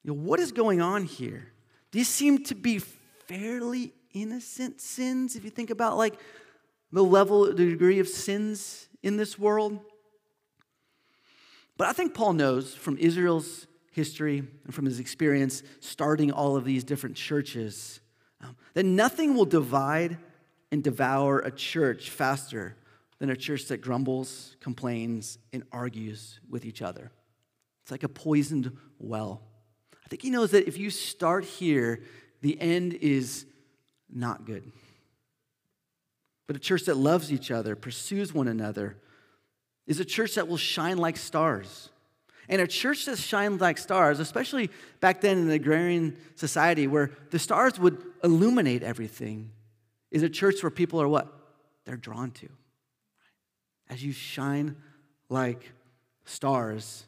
You 0.03 0.13
know, 0.13 0.19
what 0.19 0.39
is 0.39 0.51
going 0.51 0.81
on 0.81 1.03
here? 1.03 1.51
These 1.91 2.07
seem 2.07 2.43
to 2.45 2.55
be 2.55 2.79
fairly 2.79 3.93
innocent 4.21 4.81
sins 4.81 5.35
if 5.35 5.43
you 5.43 5.49
think 5.49 5.69
about 5.69 5.97
like 5.97 6.19
the 6.91 7.03
level, 7.03 7.45
the 7.45 7.53
degree 7.53 7.99
of 7.99 8.07
sins 8.07 8.87
in 9.03 9.17
this 9.17 9.37
world. 9.37 9.79
But 11.77 11.87
I 11.87 11.93
think 11.93 12.13
Paul 12.13 12.33
knows 12.33 12.73
from 12.73 12.97
Israel's 12.97 13.67
history 13.91 14.43
and 14.65 14.73
from 14.73 14.85
his 14.85 14.99
experience 14.99 15.63
starting 15.79 16.31
all 16.31 16.55
of 16.55 16.65
these 16.65 16.83
different 16.83 17.15
churches 17.15 17.99
um, 18.41 18.55
that 18.73 18.85
nothing 18.85 19.35
will 19.35 19.45
divide 19.45 20.17
and 20.71 20.83
devour 20.83 21.39
a 21.39 21.51
church 21.51 22.09
faster 22.09 22.75
than 23.19 23.29
a 23.29 23.35
church 23.35 23.65
that 23.65 23.81
grumbles, 23.81 24.55
complains, 24.59 25.39
and 25.51 25.63
argues 25.71 26.39
with 26.49 26.65
each 26.65 26.81
other. 26.81 27.11
It's 27.81 27.91
like 27.91 28.03
a 28.03 28.09
poisoned 28.09 28.75
well. 28.99 29.41
I 30.05 30.09
think 30.09 30.21
he 30.21 30.29
knows 30.29 30.51
that 30.51 30.67
if 30.67 30.77
you 30.77 30.89
start 30.89 31.43
here, 31.43 32.01
the 32.41 32.59
end 32.61 32.93
is 32.93 33.45
not 34.13 34.45
good. 34.45 34.71
But 36.47 36.55
a 36.55 36.59
church 36.59 36.83
that 36.83 36.95
loves 36.95 37.31
each 37.31 37.51
other, 37.51 37.75
pursues 37.75 38.33
one 38.33 38.47
another, 38.47 38.97
is 39.85 39.99
a 39.99 40.05
church 40.05 40.35
that 40.35 40.47
will 40.47 40.57
shine 40.57 40.97
like 40.97 41.17
stars. 41.17 41.89
And 42.49 42.61
a 42.61 42.67
church 42.67 43.05
that 43.05 43.17
shines 43.17 43.59
like 43.59 43.77
stars, 43.77 44.19
especially 44.19 44.69
back 45.01 45.19
then 45.19 45.37
in 45.39 45.47
the 45.47 45.55
agrarian 45.55 46.15
society 46.35 46.87
where 46.87 47.11
the 47.31 47.39
stars 47.39 47.77
would 47.77 48.01
illuminate 48.23 48.83
everything, 48.83 49.51
is 50.11 50.23
a 50.23 50.29
church 50.29 50.63
where 50.63 50.69
people 50.69 51.01
are 51.01 51.07
what? 51.07 51.27
They're 51.85 51.97
drawn 51.97 52.31
to. 52.31 52.47
As 53.89 54.03
you 54.03 54.13
shine 54.13 54.77
like 55.29 55.71
stars, 56.23 57.05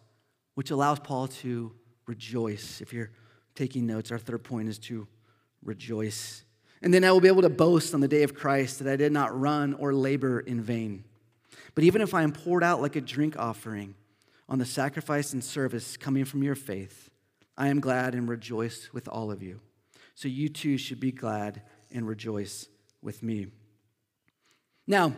which 0.55 0.71
allows 0.71 0.99
Paul 0.99 1.27
to 1.27 1.71
rejoice. 2.05 2.81
If 2.81 2.91
you're 2.91 3.11
taking 3.55 3.85
notes, 3.85 4.11
our 4.11 4.17
third 4.17 4.43
point 4.43 4.67
is 4.67 4.79
to 4.79 5.07
rejoice. 5.63 6.43
And 6.81 6.93
then 6.93 7.03
I 7.03 7.11
will 7.11 7.19
be 7.19 7.27
able 7.27 7.41
to 7.41 7.49
boast 7.49 7.93
on 7.93 7.99
the 7.99 8.07
day 8.07 8.23
of 8.23 8.33
Christ 8.33 8.79
that 8.79 8.91
I 8.91 8.95
did 8.95 9.11
not 9.11 9.37
run 9.37 9.73
or 9.73 9.93
labor 9.93 10.39
in 10.39 10.61
vain. 10.61 11.03
But 11.75 11.83
even 11.83 12.01
if 12.01 12.13
I 12.13 12.23
am 12.23 12.31
poured 12.31 12.63
out 12.63 12.81
like 12.81 12.95
a 12.95 13.01
drink 13.01 13.37
offering 13.37 13.95
on 14.47 14.59
the 14.59 14.65
sacrifice 14.65 15.33
and 15.33 15.43
service 15.43 15.97
coming 15.97 16.25
from 16.25 16.41
your 16.41 16.55
faith, 16.55 17.09
I 17.57 17.67
am 17.67 17.79
glad 17.79 18.15
and 18.15 18.29
rejoice 18.29 18.89
with 18.93 19.07
all 19.07 19.31
of 19.31 19.43
you. 19.43 19.59
So 20.15 20.27
you 20.27 20.49
too 20.49 20.77
should 20.77 20.99
be 20.99 21.11
glad 21.11 21.61
and 21.91 22.07
rejoice 22.07 22.67
with 23.01 23.21
me. 23.21 23.47
Now, 24.87 25.13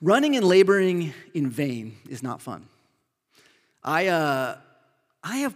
running 0.00 0.36
and 0.36 0.44
laboring 0.44 1.12
in 1.32 1.50
vain 1.50 1.96
is 2.08 2.22
not 2.22 2.42
fun. 2.42 2.66
I, 3.82 4.08
uh, 4.08 4.58
I 5.22 5.36
have 5.38 5.54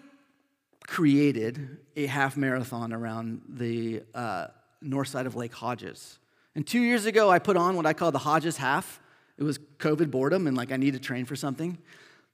created 0.88 1.76
a 1.96 2.06
half 2.06 2.36
marathon 2.36 2.94
around 2.94 3.42
the 3.46 4.02
uh, 4.14 4.46
north 4.80 5.08
side 5.08 5.26
of 5.26 5.36
Lake 5.36 5.52
Hodges. 5.52 6.18
And 6.54 6.66
two 6.66 6.80
years 6.80 7.04
ago, 7.04 7.30
I 7.30 7.38
put 7.38 7.58
on 7.58 7.76
what 7.76 7.84
I 7.84 7.92
call 7.92 8.10
the 8.10 8.18
Hodges 8.18 8.56
Half. 8.56 8.98
It 9.36 9.44
was 9.44 9.58
COVID 9.78 10.10
boredom, 10.10 10.46
and 10.46 10.56
like 10.56 10.72
I 10.72 10.76
need 10.76 10.94
to 10.94 10.98
train 10.98 11.26
for 11.26 11.36
something. 11.36 11.76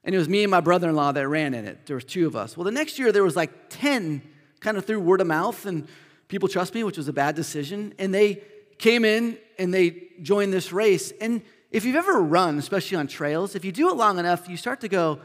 And 0.05 0.15
it 0.15 0.19
was 0.19 0.29
me 0.29 0.45
and 0.45 0.51
my 0.53 0.61
brother 0.61 0.89
in 0.89 0.95
law 0.95 1.11
that 1.11 1.29
ran 1.29 1.53
in 1.53 1.67
it. 1.67 1.85
There 1.87 1.97
was 1.97 2.05
two 2.05 2.29
of 2.29 2.37
us. 2.37 2.57
Well, 2.57 2.65
the 2.65 2.71
next 2.71 2.99
year, 2.99 3.11
there 3.11 3.25
was 3.25 3.35
like 3.35 3.51
10 3.71 4.23
kind 4.61 4.77
of 4.77 4.85
through 4.85 5.01
word 5.01 5.21
of 5.21 5.27
mouth, 5.27 5.67
and 5.67 5.89
people 6.29 6.49
trust 6.49 6.75
me, 6.75 6.85
which 6.85 6.97
was 6.97 7.09
a 7.09 7.13
bad 7.13 7.35
decision. 7.35 7.93
And 7.99 8.15
they 8.15 8.41
came 8.79 9.05
in 9.05 9.37
and 9.59 9.75
they 9.75 10.09
joined 10.23 10.53
this 10.53 10.73
race. 10.73 11.13
And 11.21 11.43
if 11.73 11.85
you've 11.85 11.97
ever 11.97 12.23
run, 12.23 12.59
especially 12.59 12.99
on 12.99 13.09
trails, 13.09 13.57
if 13.57 13.65
you 13.65 13.73
do 13.73 13.91
it 13.91 13.97
long 13.97 14.21
enough, 14.21 14.49
you 14.49 14.57
start 14.57 14.81
to 14.83 14.89
go, 14.89 15.19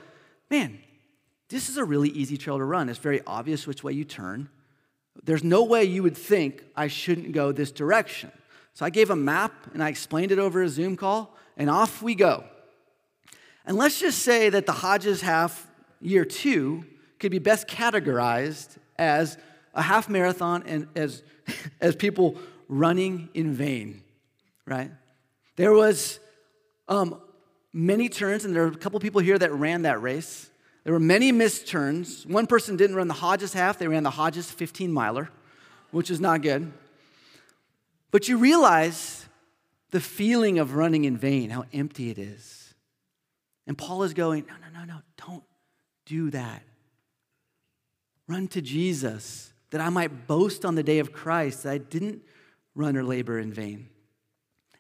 man, 0.50 0.80
this 1.50 1.70
is 1.70 1.78
a 1.78 1.84
really 1.84 2.10
easy 2.10 2.38
trail 2.38 2.58
to 2.58 2.64
run. 2.64 2.90
It's 2.90 3.00
very 3.00 3.22
obvious 3.26 3.66
which 3.66 3.84
way 3.84 3.94
you 3.94 4.04
turn. 4.04 4.50
There's 5.24 5.44
no 5.44 5.64
way 5.64 5.84
you 5.84 6.04
would 6.04 6.16
think 6.16 6.64
I 6.76 6.88
shouldn't 6.88 7.32
go 7.32 7.52
this 7.52 7.72
direction. 7.72 8.32
So 8.74 8.86
I 8.86 8.90
gave 8.90 9.10
a 9.10 9.16
map 9.16 9.52
and 9.74 9.84
I 9.84 9.90
explained 9.90 10.32
it 10.32 10.40
over 10.40 10.62
a 10.62 10.70
Zoom 10.70 10.96
call, 10.96 11.36
and 11.58 11.70
off 11.70 12.02
we 12.02 12.16
go. 12.16 12.46
And 13.66 13.78
let's 13.78 14.00
just 14.00 14.20
say 14.20 14.50
that 14.50 14.66
the 14.66 14.72
Hodges 14.72 15.22
half 15.22 15.68
year 16.00 16.24
two 16.24 16.86
could 17.20 17.32
be 17.32 17.40
best 17.40 17.68
categorized 17.68 18.78
as 18.98 19.38
a 19.74 19.82
half 19.82 20.08
marathon 20.10 20.64
and 20.66 20.88
as, 20.96 21.24
as 21.82 21.96
people 21.96 22.38
running 22.68 23.30
in 23.34 23.54
vain, 23.54 24.02
right? 24.66 24.92
There 25.56 25.74
was 25.74 26.20
um, 26.88 27.20
many 27.74 28.08
turns, 28.08 28.46
and 28.46 28.56
there 28.56 28.64
are 28.64 28.68
a 28.68 28.76
couple 28.76 29.00
people 29.00 29.22
here 29.22 29.38
that 29.38 29.52
ran 29.52 29.82
that 29.82 30.02
race. 30.02 30.50
There 30.89 30.95
were 30.95 30.99
many 30.99 31.32
missed 31.32 31.67
turns. 31.67 32.25
One 32.25 32.47
person 32.47 32.75
didn't 32.75 32.95
run 32.95 33.08
the 33.08 33.13
Hodges 33.13 33.54
half, 33.54 33.78
they 33.78 33.88
ran 33.88 34.02
the 34.02 34.10
Hodges 34.10 34.49
15 34.49 34.91
miler, 34.91 35.30
which 35.91 36.10
is 36.10 36.19
not 36.19 36.41
good. 36.41 36.73
But 38.10 38.28
you 38.28 38.39
realize 38.39 39.28
the 39.91 39.99
feeling 39.99 40.58
of 40.58 40.73
running 40.73 41.06
in 41.06 41.15
vain, 41.15 41.52
how 41.52 41.65
empty 41.71 42.10
it 42.10 42.17
is. 42.17 42.73
And 43.67 43.78
Paul 43.78 44.02
is 44.02 44.15
going, 44.15 44.47
no, 44.47 44.56
no, 44.56 44.80
no, 44.80 44.86
no, 44.95 45.02
don't 45.28 45.43
do 46.08 46.32
that. 46.32 46.63
Run 48.28 48.47
to 48.47 48.60
Jesus 48.60 49.54
that 49.69 49.82
I 49.82 49.89
might 49.89 50.25
boast 50.25 50.65
on 50.65 50.73
the 50.73 50.82
day 50.82 50.97
of 50.97 51.13
Christ 51.13 51.62
that 51.62 51.71
I 51.71 51.78
didn't 51.78 52.23
run 52.73 52.97
or 52.97 53.04
labor 53.04 53.38
in 53.38 53.54
vain. 53.54 53.89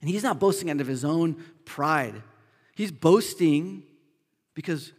And 0.01 0.09
he's 0.09 0.23
not 0.23 0.39
boasting 0.39 0.71
out 0.71 0.81
of 0.81 0.87
his 0.87 1.05
own 1.05 1.35
pride. 1.65 2.23
He's 2.73 2.91
boasting 2.91 3.83
because 4.55 4.91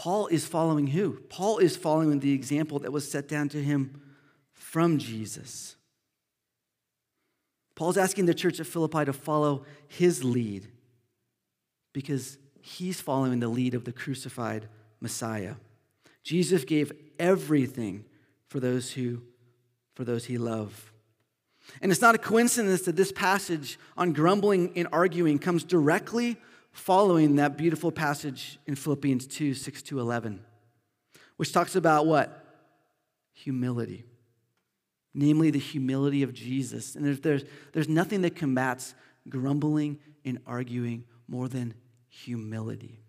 Paul 0.00 0.28
is 0.28 0.46
following 0.46 0.86
who? 0.86 1.20
Paul 1.28 1.58
is 1.58 1.76
following 1.76 2.20
the 2.20 2.32
example 2.32 2.78
that 2.78 2.90
was 2.90 3.10
set 3.10 3.28
down 3.28 3.50
to 3.50 3.62
him 3.62 4.00
from 4.50 4.96
Jesus. 4.96 5.76
Paul's 7.74 7.98
asking 7.98 8.24
the 8.24 8.32
church 8.32 8.60
at 8.60 8.66
Philippi 8.66 9.04
to 9.04 9.12
follow 9.12 9.66
his 9.88 10.24
lead 10.24 10.68
because 11.92 12.38
he's 12.62 12.98
following 12.98 13.40
the 13.40 13.48
lead 13.48 13.74
of 13.74 13.84
the 13.84 13.92
crucified 13.92 14.70
Messiah. 15.02 15.56
Jesus 16.22 16.64
gave 16.64 16.92
everything 17.18 18.06
for 18.48 18.58
those 18.58 18.92
who 18.92 19.20
for 19.92 20.04
those 20.04 20.24
he 20.24 20.38
loved. 20.38 20.82
And 21.82 21.92
it's 21.92 22.00
not 22.00 22.14
a 22.14 22.18
coincidence 22.18 22.80
that 22.82 22.96
this 22.96 23.12
passage 23.12 23.78
on 23.98 24.14
grumbling 24.14 24.72
and 24.76 24.88
arguing 24.92 25.38
comes 25.38 25.62
directly 25.62 26.38
following 26.72 27.36
that 27.36 27.56
beautiful 27.56 27.90
passage 27.90 28.58
in 28.66 28.74
Philippians 28.74 29.26
2 29.26 29.54
6 29.54 29.82
to 29.82 30.00
11, 30.00 30.40
which 31.36 31.52
talks 31.52 31.76
about 31.76 32.06
what? 32.06 32.44
Humility. 33.32 34.04
Namely, 35.12 35.50
the 35.50 35.58
humility 35.58 36.22
of 36.22 36.32
Jesus. 36.32 36.94
And 36.94 37.04
there's, 37.04 37.20
there's, 37.20 37.44
there's 37.72 37.88
nothing 37.88 38.22
that 38.22 38.36
combats 38.36 38.94
grumbling 39.28 39.98
and 40.24 40.38
arguing 40.46 41.04
more 41.26 41.48
than 41.48 41.74
humility. 42.08 43.00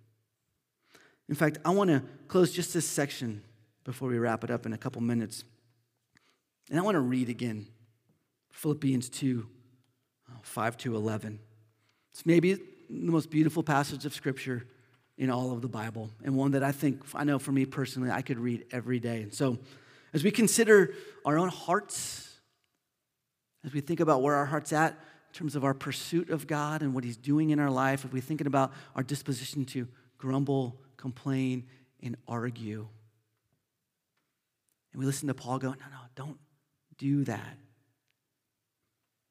In 1.29 1.35
fact, 1.35 1.59
I 1.63 1.69
want 1.69 1.89
to 1.89 2.03
close 2.27 2.51
just 2.51 2.73
this 2.73 2.87
section 2.87 3.43
before 3.83 4.09
we 4.09 4.17
wrap 4.17 4.43
it 4.43 4.51
up 4.51 4.65
in 4.65 4.73
a 4.73 4.77
couple 4.77 5.01
minutes. 5.01 5.43
And 6.69 6.79
I 6.79 6.83
want 6.83 6.95
to 6.95 7.01
read 7.01 7.29
again 7.29 7.67
Philippians 8.51 9.09
2 9.09 9.47
uh, 10.29 10.33
5 10.41 10.77
to 10.77 10.95
11. 10.95 11.39
It's 12.11 12.25
maybe 12.25 12.57
the 12.91 13.11
most 13.11 13.29
beautiful 13.29 13.63
passage 13.63 14.05
of 14.05 14.13
scripture 14.13 14.67
in 15.17 15.29
all 15.29 15.51
of 15.51 15.61
the 15.61 15.67
Bible, 15.67 16.09
and 16.23 16.35
one 16.35 16.51
that 16.51 16.63
I 16.63 16.71
think, 16.71 17.01
I 17.13 17.23
know 17.23 17.39
for 17.39 17.51
me 17.51 17.65
personally, 17.65 18.09
I 18.09 18.21
could 18.21 18.39
read 18.39 18.65
every 18.71 18.99
day. 18.99 19.21
And 19.21 19.33
so 19.33 19.59
As 20.13 20.23
we 20.23 20.31
consider 20.31 20.93
our 21.25 21.37
own 21.37 21.49
hearts, 21.49 22.39
as 23.63 23.73
we 23.73 23.81
think 23.81 23.99
about 23.99 24.21
where 24.21 24.35
our 24.35 24.45
heart's 24.45 24.73
at 24.73 24.91
in 24.91 25.33
terms 25.33 25.55
of 25.55 25.63
our 25.63 25.73
pursuit 25.73 26.29
of 26.29 26.47
God 26.47 26.81
and 26.81 26.93
what 26.93 27.03
He's 27.03 27.17
doing 27.17 27.51
in 27.51 27.59
our 27.59 27.69
life, 27.69 28.03
if 28.03 28.11
we're 28.11 28.21
thinking 28.21 28.47
about 28.47 28.73
our 28.95 29.03
disposition 29.03 29.63
to 29.65 29.87
grumble, 30.17 30.81
complain, 30.97 31.67
and 32.03 32.17
argue, 32.27 32.87
and 34.91 34.99
we 34.99 35.05
listen 35.05 35.29
to 35.29 35.33
Paul 35.33 35.57
go, 35.57 35.69
no, 35.69 35.75
no, 35.75 35.99
don't 36.15 36.37
do 36.97 37.23
that. 37.23 37.57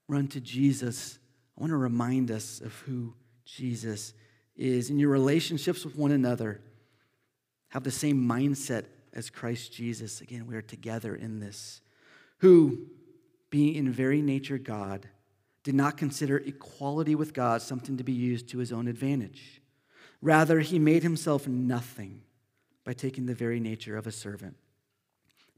Run 0.09 0.27
to 0.29 0.40
Jesus. 0.40 1.18
I 1.57 1.61
want 1.61 1.70
to 1.73 1.77
remind 1.77 2.31
us 2.31 2.62
of 2.62 2.73
who 2.87 3.14
Jesus 3.44 4.14
is. 4.57 4.90
In 4.90 4.98
your 4.98 5.11
relationships 5.11 5.85
with 5.85 5.96
one 5.96 6.12
another, 6.12 6.61
have 7.68 7.85
the 7.85 7.90
same 7.90 8.16
mindset 8.16 8.87
as 9.12 9.31
Christ 9.31 9.72
Jesus. 9.72 10.20
Again, 10.20 10.46
we 10.46 10.57
are 10.57 10.62
together 10.62 11.14
in 11.14 11.40
this. 11.40 11.81
Who, 12.38 12.87
being 13.50 13.74
in 13.74 13.92
very 13.92 14.22
nature 14.22 14.59
God, 14.59 15.09
did 15.62 15.74
not 15.74 15.96
consider 15.96 16.38
equality 16.38 17.14
with 17.14 17.35
God 17.35 17.62
something 17.62 17.96
to 17.96 18.05
be 18.05 18.12
used 18.12 18.48
to 18.48 18.59
his 18.59 18.72
own 18.72 18.88
advantage. 18.88 19.61
Rather, 20.22 20.61
he 20.61 20.79
made 20.79 21.03
himself 21.03 21.46
nothing 21.46 22.22
by 22.85 22.92
taking 22.92 23.26
the 23.26 23.35
very 23.35 23.61
nature 23.61 23.96
of 23.96 24.07
a 24.07 24.12
servant. 24.12 24.57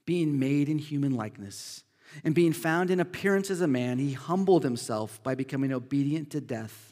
Being 0.05 0.39
made 0.39 0.69
in 0.69 0.79
human 0.79 1.15
likeness, 1.15 1.85
and 2.25 2.35
being 2.35 2.53
found 2.53 2.91
in 2.91 3.01
appearance 3.01 3.51
as 3.51 3.61
a 3.61 3.67
man, 3.67 3.99
he 3.99 4.13
humbled 4.13 4.65
himself 4.65 5.23
by 5.23 5.35
becoming 5.35 5.73
obedient 5.73 6.31
to 6.31 6.41
death, 6.41 6.92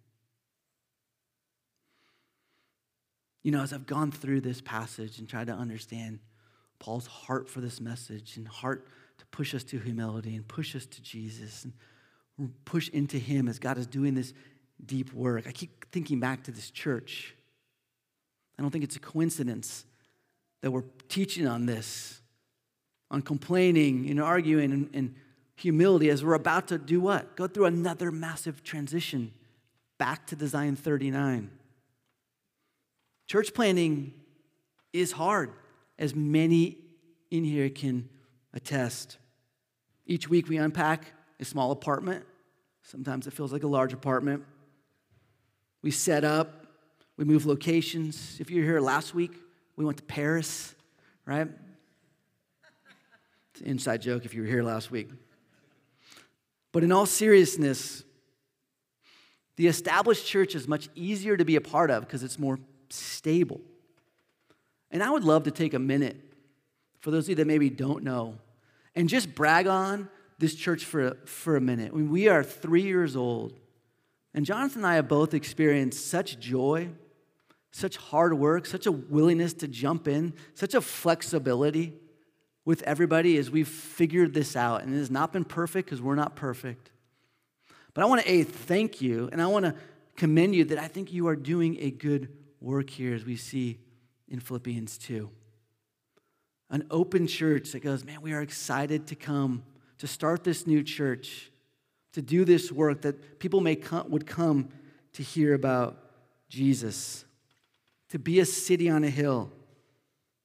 You 3.43 3.51
know, 3.51 3.61
as 3.61 3.73
I've 3.73 3.87
gone 3.87 4.11
through 4.11 4.41
this 4.41 4.61
passage 4.61 5.19
and 5.19 5.27
tried 5.27 5.47
to 5.47 5.53
understand 5.53 6.19
Paul's 6.79 7.07
heart 7.07 7.49
for 7.49 7.61
this 7.61 7.79
message 7.81 8.37
and 8.37 8.47
heart 8.47 8.87
to 9.17 9.25
push 9.27 9.53
us 9.53 9.63
to 9.65 9.79
humility 9.79 10.35
and 10.35 10.47
push 10.47 10.75
us 10.75 10.85
to 10.85 11.01
Jesus 11.01 11.65
and 11.65 11.73
push 12.65 12.89
into 12.89 13.17
Him 13.17 13.47
as 13.47 13.59
God 13.59 13.77
is 13.77 13.87
doing 13.87 14.13
this 14.13 14.33
deep 14.83 15.13
work. 15.13 15.45
I 15.47 15.51
keep 15.51 15.91
thinking 15.91 16.19
back 16.19 16.43
to 16.43 16.51
this 16.51 16.71
church. 16.71 17.35
I 18.57 18.61
don't 18.61 18.71
think 18.71 18.83
it's 18.83 18.95
a 18.95 18.99
coincidence 18.99 19.85
that 20.61 20.71
we're 20.71 20.83
teaching 21.09 21.47
on 21.47 21.65
this, 21.65 22.21
on 23.09 23.21
complaining 23.21 24.09
and 24.09 24.21
arguing 24.21 24.71
and, 24.71 24.89
and 24.93 25.15
humility 25.55 26.09
as 26.09 26.23
we're 26.23 26.33
about 26.33 26.67
to 26.69 26.77
do 26.77 26.99
what? 26.99 27.35
Go 27.35 27.47
through 27.47 27.65
another 27.65 28.11
massive 28.11 28.63
transition 28.63 29.33
back 29.97 30.25
to 30.27 30.35
Design 30.35 30.75
39. 30.75 31.51
Church 33.31 33.53
planning 33.53 34.11
is 34.91 35.13
hard 35.13 35.53
as 35.97 36.13
many 36.13 36.79
in 37.29 37.45
here 37.45 37.69
can 37.69 38.09
attest. 38.53 39.19
Each 40.05 40.27
week 40.27 40.49
we 40.49 40.57
unpack 40.57 41.13
a 41.39 41.45
small 41.45 41.71
apartment. 41.71 42.25
Sometimes 42.83 43.27
it 43.27 43.31
feels 43.31 43.53
like 43.53 43.63
a 43.63 43.69
large 43.69 43.93
apartment. 43.93 44.43
We 45.81 45.91
set 45.91 46.25
up, 46.25 46.65
we 47.15 47.23
move 47.23 47.45
locations. 47.45 48.37
If 48.41 48.51
you 48.51 48.59
were 48.59 48.67
here 48.67 48.81
last 48.81 49.15
week, 49.15 49.31
we 49.77 49.85
went 49.85 49.99
to 49.99 50.03
Paris, 50.03 50.75
right? 51.25 51.47
It's 53.53 53.61
an 53.61 53.67
inside 53.67 54.01
joke 54.01 54.25
if 54.25 54.33
you 54.33 54.41
were 54.41 54.47
here 54.49 54.61
last 54.61 54.91
week. 54.91 55.07
But 56.73 56.83
in 56.83 56.91
all 56.91 57.05
seriousness, 57.05 58.03
the 59.55 59.67
established 59.67 60.27
church 60.27 60.53
is 60.53 60.67
much 60.67 60.89
easier 60.95 61.37
to 61.37 61.45
be 61.45 61.55
a 61.55 61.61
part 61.61 61.91
of 61.91 62.03
because 62.03 62.23
it's 62.23 62.37
more 62.37 62.59
stable. 62.91 63.61
And 64.91 65.01
I 65.01 65.09
would 65.09 65.23
love 65.23 65.43
to 65.43 65.51
take 65.51 65.73
a 65.73 65.79
minute 65.79 66.17
for 66.99 67.11
those 67.11 67.25
of 67.25 67.29
you 67.29 67.35
that 67.35 67.47
maybe 67.47 67.69
don't 67.69 68.03
know 68.03 68.35
and 68.95 69.07
just 69.07 69.33
brag 69.33 69.67
on 69.67 70.09
this 70.37 70.55
church 70.55 70.85
for, 70.85 71.17
for 71.25 71.55
a 71.55 71.61
minute. 71.61 71.93
We 71.93 72.27
are 72.27 72.43
three 72.43 72.81
years 72.81 73.15
old, 73.15 73.53
and 74.33 74.45
Jonathan 74.45 74.79
and 74.79 74.87
I 74.87 74.95
have 74.95 75.07
both 75.07 75.33
experienced 75.33 76.07
such 76.07 76.39
joy, 76.39 76.89
such 77.71 77.97
hard 77.97 78.33
work, 78.33 78.65
such 78.65 78.85
a 78.85 78.91
willingness 78.91 79.53
to 79.55 79.67
jump 79.67 80.07
in, 80.07 80.33
such 80.55 80.73
a 80.73 80.81
flexibility 80.81 81.93
with 82.65 82.81
everybody 82.83 83.37
as 83.37 83.49
we've 83.49 83.67
figured 83.67 84.33
this 84.33 84.55
out. 84.55 84.83
And 84.83 84.93
it 84.93 84.97
has 84.97 85.11
not 85.11 85.31
been 85.31 85.45
perfect 85.45 85.87
because 85.87 86.01
we're 86.01 86.15
not 86.15 86.35
perfect. 86.35 86.91
But 87.93 88.03
I 88.03 88.07
want 88.07 88.21
to, 88.21 88.31
A, 88.31 88.43
thank 88.43 89.01
you, 89.01 89.29
and 89.31 89.41
I 89.41 89.47
want 89.47 89.65
to 89.65 89.75
commend 90.15 90.55
you 90.55 90.65
that 90.65 90.77
I 90.77 90.87
think 90.87 91.11
you 91.13 91.27
are 91.27 91.35
doing 91.35 91.77
a 91.79 91.91
good 91.91 92.29
work 92.61 92.89
here 92.89 93.13
as 93.13 93.25
we 93.25 93.35
see 93.35 93.79
in 94.29 94.39
Philippians 94.39 94.97
2. 94.99 95.29
An 96.69 96.85
open 96.89 97.27
church 97.27 97.71
that 97.71 97.81
goes, 97.81 98.05
man, 98.05 98.21
we 98.21 98.31
are 98.31 98.41
excited 98.41 99.07
to 99.07 99.15
come, 99.15 99.63
to 99.97 100.07
start 100.07 100.43
this 100.43 100.65
new 100.65 100.83
church, 100.83 101.51
to 102.13 102.21
do 102.21 102.45
this 102.45 102.71
work 102.71 103.01
that 103.01 103.39
people 103.39 103.59
may 103.59 103.75
come, 103.75 104.09
would 104.09 104.25
come 104.25 104.69
to 105.13 105.23
hear 105.23 105.53
about 105.53 105.97
Jesus, 106.47 107.25
to 108.09 108.19
be 108.19 108.39
a 108.39 108.45
city 108.45 108.89
on 108.89 109.03
a 109.03 109.09
hill, 109.09 109.51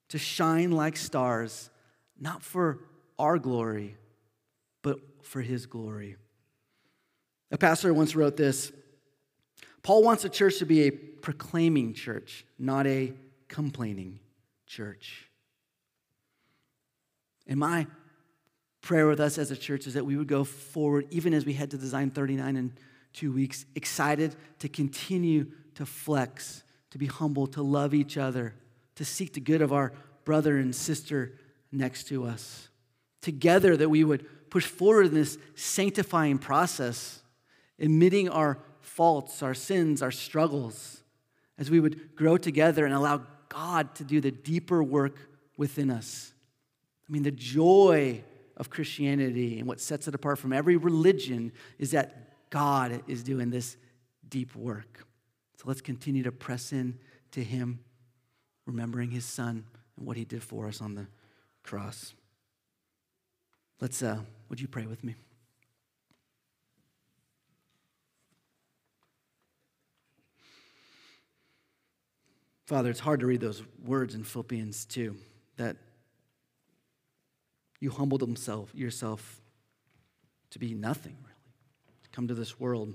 to 0.09 0.18
shine 0.18 0.72
like 0.72 0.96
stars, 0.96 1.70
not 2.18 2.42
for 2.42 2.81
our 3.18 3.38
glory, 3.38 3.96
but 4.83 4.98
for 5.22 5.42
his 5.42 5.66
glory. 5.66 6.16
A 7.50 7.59
pastor 7.59 7.92
once 7.94 8.16
wrote 8.16 8.37
this 8.37 8.72
Paul 9.87 10.03
wants 10.03 10.25
the 10.25 10.29
church 10.29 10.59
to 10.59 10.66
be 10.66 10.88
a 10.88 10.90
proclaiming 10.90 11.94
church, 11.94 12.44
not 12.59 12.88
a 12.88 13.12
complaining 13.46 14.18
church. 14.66 15.31
And 17.46 17.61
my 17.61 17.87
prayer 18.81 19.07
with 19.07 19.20
us 19.20 19.38
as 19.38 19.53
a 19.53 19.57
church 19.57 19.87
is 19.87 19.94
that 19.94 20.05
we 20.05 20.16
would 20.16 20.27
go 20.27 20.42
forward, 20.42 21.07
even 21.11 21.33
as 21.33 21.46
we 21.46 21.53
head 21.53 21.70
to 21.70 21.79
Design 21.79 22.11
39 22.11 22.57
in 22.57 22.72
two 23.12 23.33
weeks, 23.33 23.64
excited 23.77 24.35
to 24.59 24.68
continue 24.68 25.53
to 25.77 25.87
flex, 25.87 26.64
to 26.90 26.99
be 26.99 27.07
humble, 27.07 27.46
to 27.46 27.62
love 27.62 27.94
each 27.94 28.16
other, 28.16 28.57
to 28.96 29.05
seek 29.05 29.35
the 29.35 29.40
good 29.40 29.62
of 29.62 29.72
our 29.72 29.92
brother 30.25 30.59
and 30.59 30.75
sister 30.75 31.38
next 31.70 32.09
to 32.09 32.25
us. 32.25 32.70
Together, 33.22 33.77
that 33.77 33.88
we 33.88 34.03
would 34.03 34.51
push 34.51 34.66
forward 34.66 35.07
in 35.07 35.14
this 35.14 35.38
sanctifying 35.55 36.38
process, 36.38 37.22
admitting 37.79 38.29
our 38.29 38.59
faults, 38.87 39.42
our 39.42 39.55
sins, 39.55 40.01
our 40.01 40.11
struggles, 40.11 41.03
as 41.59 41.70
we 41.70 41.81
would 41.81 42.14
grow 42.14 42.37
together 42.37 42.85
and 42.85 42.94
allow 42.94 43.22
God 43.49 43.94
to 43.96 44.05
do 44.05 44.20
the 44.20 44.31
deeper 44.31 44.83
work 44.83 45.18
within 45.57 45.90
us. 45.90 46.33
I 47.09 47.12
mean, 47.12 47.22
the 47.22 47.31
joy 47.31 48.22
of 48.57 48.70
Christianity 48.70 49.59
and 49.59 49.68
what 49.68 49.81
sets 49.81 50.09
it 50.09 50.14
apart 50.14 50.38
from 50.38 50.53
every 50.53 50.77
religion 50.77 51.53
is 51.79 51.90
that 51.90 52.51
God 52.51 53.03
is 53.07 53.22
doing 53.22 53.51
this 53.51 53.77
deep 54.29 54.55
work. 54.55 55.07
So 55.57 55.64
let's 55.66 55.81
continue 55.81 56.22
to 56.22 56.33
press 56.33 56.72
in 56.72 56.99
to 57.33 57.42
Him, 57.42 57.81
remembering 58.66 59.11
His 59.11 59.25
Son 59.25 59.64
and 59.96 60.07
what 60.07 60.16
He 60.16 60.25
did 60.25 60.42
for 60.42 60.66
us 60.66 60.81
on 60.81 60.94
the 60.94 61.07
cross. 61.62 62.14
Let's, 63.81 64.03
uh, 64.03 64.20
would 64.49 64.61
you 64.61 64.68
pray 64.68 64.87
with 64.87 65.05
me? 65.05 65.16
Father, 72.66 72.90
it's 72.90 73.00
hard 73.00 73.20
to 73.20 73.26
read 73.26 73.40
those 73.40 73.62
words 73.85 74.16
in 74.16 74.24
Philippians 74.24 74.87
2 74.87 75.14
that 75.57 75.76
you 77.79 77.90
humbled 77.90 78.20
himself, 78.20 78.74
yourself 78.74 79.40
to 80.50 80.59
be 80.59 80.74
nothing, 80.74 81.16
really, 81.22 81.37
to 82.02 82.09
come 82.11 82.26
to 82.26 82.35
this 82.35 82.59
world, 82.59 82.92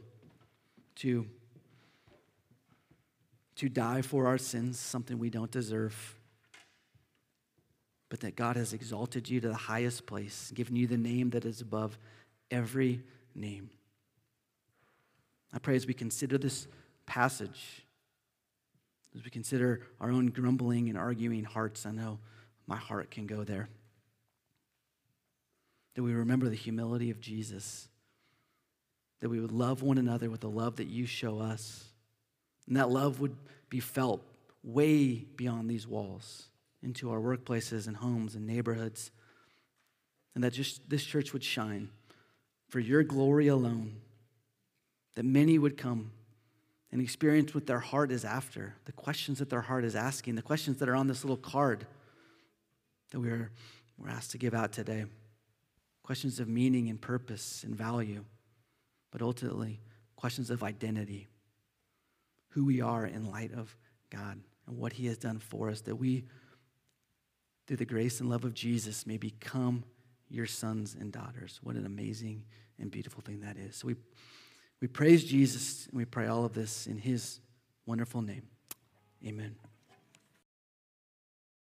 to, 0.95 1.25
to 3.55 3.69
die 3.69 4.01
for 4.01 4.27
our 4.27 4.37
sins, 4.37 4.77
something 4.77 5.17
we 5.17 5.29
don't 5.29 5.51
deserve, 5.51 6.15
but 8.09 8.19
that 8.19 8.35
God 8.35 8.57
has 8.57 8.73
exalted 8.73 9.29
you 9.29 9.39
to 9.39 9.47
the 9.47 9.53
highest 9.53 10.05
place, 10.05 10.51
given 10.53 10.75
you 10.75 10.85
the 10.85 10.97
name 10.97 11.29
that 11.29 11.45
is 11.45 11.61
above 11.61 11.97
every 12.49 13.01
name. 13.33 13.69
I 15.53 15.59
pray 15.59 15.77
as 15.77 15.87
we 15.87 15.93
consider 15.93 16.37
this 16.37 16.67
passage, 17.05 17.85
as 19.15 19.23
we 19.23 19.29
consider 19.29 19.81
our 19.99 20.09
own 20.11 20.27
grumbling 20.27 20.89
and 20.89 20.97
arguing 20.97 21.43
hearts, 21.43 21.85
I 21.85 21.91
know 21.91 22.19
my 22.67 22.77
heart 22.77 23.11
can 23.11 23.27
go 23.27 23.43
there. 23.43 23.69
That 25.95 26.03
we 26.03 26.13
remember 26.13 26.47
the 26.47 26.55
humility 26.55 27.11
of 27.11 27.19
Jesus. 27.19 27.89
that 29.21 29.29
we 29.29 29.39
would 29.39 29.51
love 29.51 29.81
one 29.81 29.97
another 29.97 30.29
with 30.29 30.41
the 30.41 30.49
love 30.49 30.75
that 30.75 30.87
you 30.87 31.05
show 31.05 31.39
us. 31.39 31.85
And 32.67 32.75
that 32.75 32.89
love 32.89 33.19
would 33.21 33.35
be 33.69 33.79
felt 33.79 34.21
way 34.63 35.13
beyond 35.13 35.69
these 35.69 35.87
walls 35.87 36.47
into 36.83 37.11
our 37.11 37.19
workplaces 37.19 37.87
and 37.87 37.95
homes 37.95 38.35
and 38.35 38.45
neighborhoods. 38.45 39.11
And 40.35 40.43
that 40.43 40.53
just 40.53 40.89
this 40.89 41.03
church 41.03 41.33
would 41.33 41.43
shine 41.43 41.89
for 42.67 42.79
your 42.79 43.03
glory 43.03 43.47
alone. 43.47 43.97
That 45.15 45.25
many 45.25 45.59
would 45.59 45.77
come 45.77 46.11
and 46.91 47.01
experience 47.01 47.55
what 47.55 47.67
their 47.67 47.79
heart 47.79 48.11
is 48.11 48.25
after, 48.25 48.75
the 48.85 48.91
questions 48.91 49.39
that 49.39 49.49
their 49.49 49.61
heart 49.61 49.85
is 49.85 49.95
asking, 49.95 50.35
the 50.35 50.41
questions 50.41 50.77
that 50.77 50.89
are 50.89 50.95
on 50.95 51.07
this 51.07 51.23
little 51.23 51.37
card 51.37 51.87
that 53.11 53.19
we're, 53.19 53.51
we're 53.97 54.09
asked 54.09 54.31
to 54.31 54.37
give 54.37 54.53
out 54.53 54.71
today. 54.73 55.05
Questions 56.03 56.39
of 56.39 56.47
meaning 56.47 56.89
and 56.89 56.99
purpose 56.99 57.63
and 57.63 57.75
value, 57.75 58.25
but 59.11 59.21
ultimately, 59.21 59.79
questions 60.15 60.49
of 60.49 60.63
identity, 60.63 61.27
who 62.49 62.65
we 62.65 62.81
are 62.81 63.05
in 63.05 63.31
light 63.31 63.53
of 63.53 63.75
God 64.09 64.39
and 64.67 64.77
what 64.77 64.93
He 64.93 65.07
has 65.07 65.17
done 65.17 65.39
for 65.39 65.69
us, 65.69 65.81
that 65.81 65.95
we, 65.95 66.25
through 67.67 67.77
the 67.77 67.85
grace 67.85 68.19
and 68.19 68.29
love 68.29 68.43
of 68.43 68.53
Jesus, 68.53 69.07
may 69.07 69.17
become 69.17 69.83
your 70.29 70.45
sons 70.45 70.95
and 70.99 71.11
daughters. 71.11 71.59
What 71.63 71.75
an 71.75 71.85
amazing 71.85 72.43
and 72.79 72.91
beautiful 72.91 73.21
thing 73.21 73.41
that 73.41 73.57
is. 73.57 73.75
So 73.77 73.87
we 73.87 73.95
we 74.81 74.87
praise 74.87 75.23
Jesus 75.23 75.87
and 75.87 75.97
we 75.97 76.05
pray 76.05 76.27
all 76.27 76.43
of 76.43 76.53
this 76.53 76.87
in 76.87 76.97
his 76.97 77.39
wonderful 77.85 78.21
name. 78.21 78.43
Amen. 79.25 79.55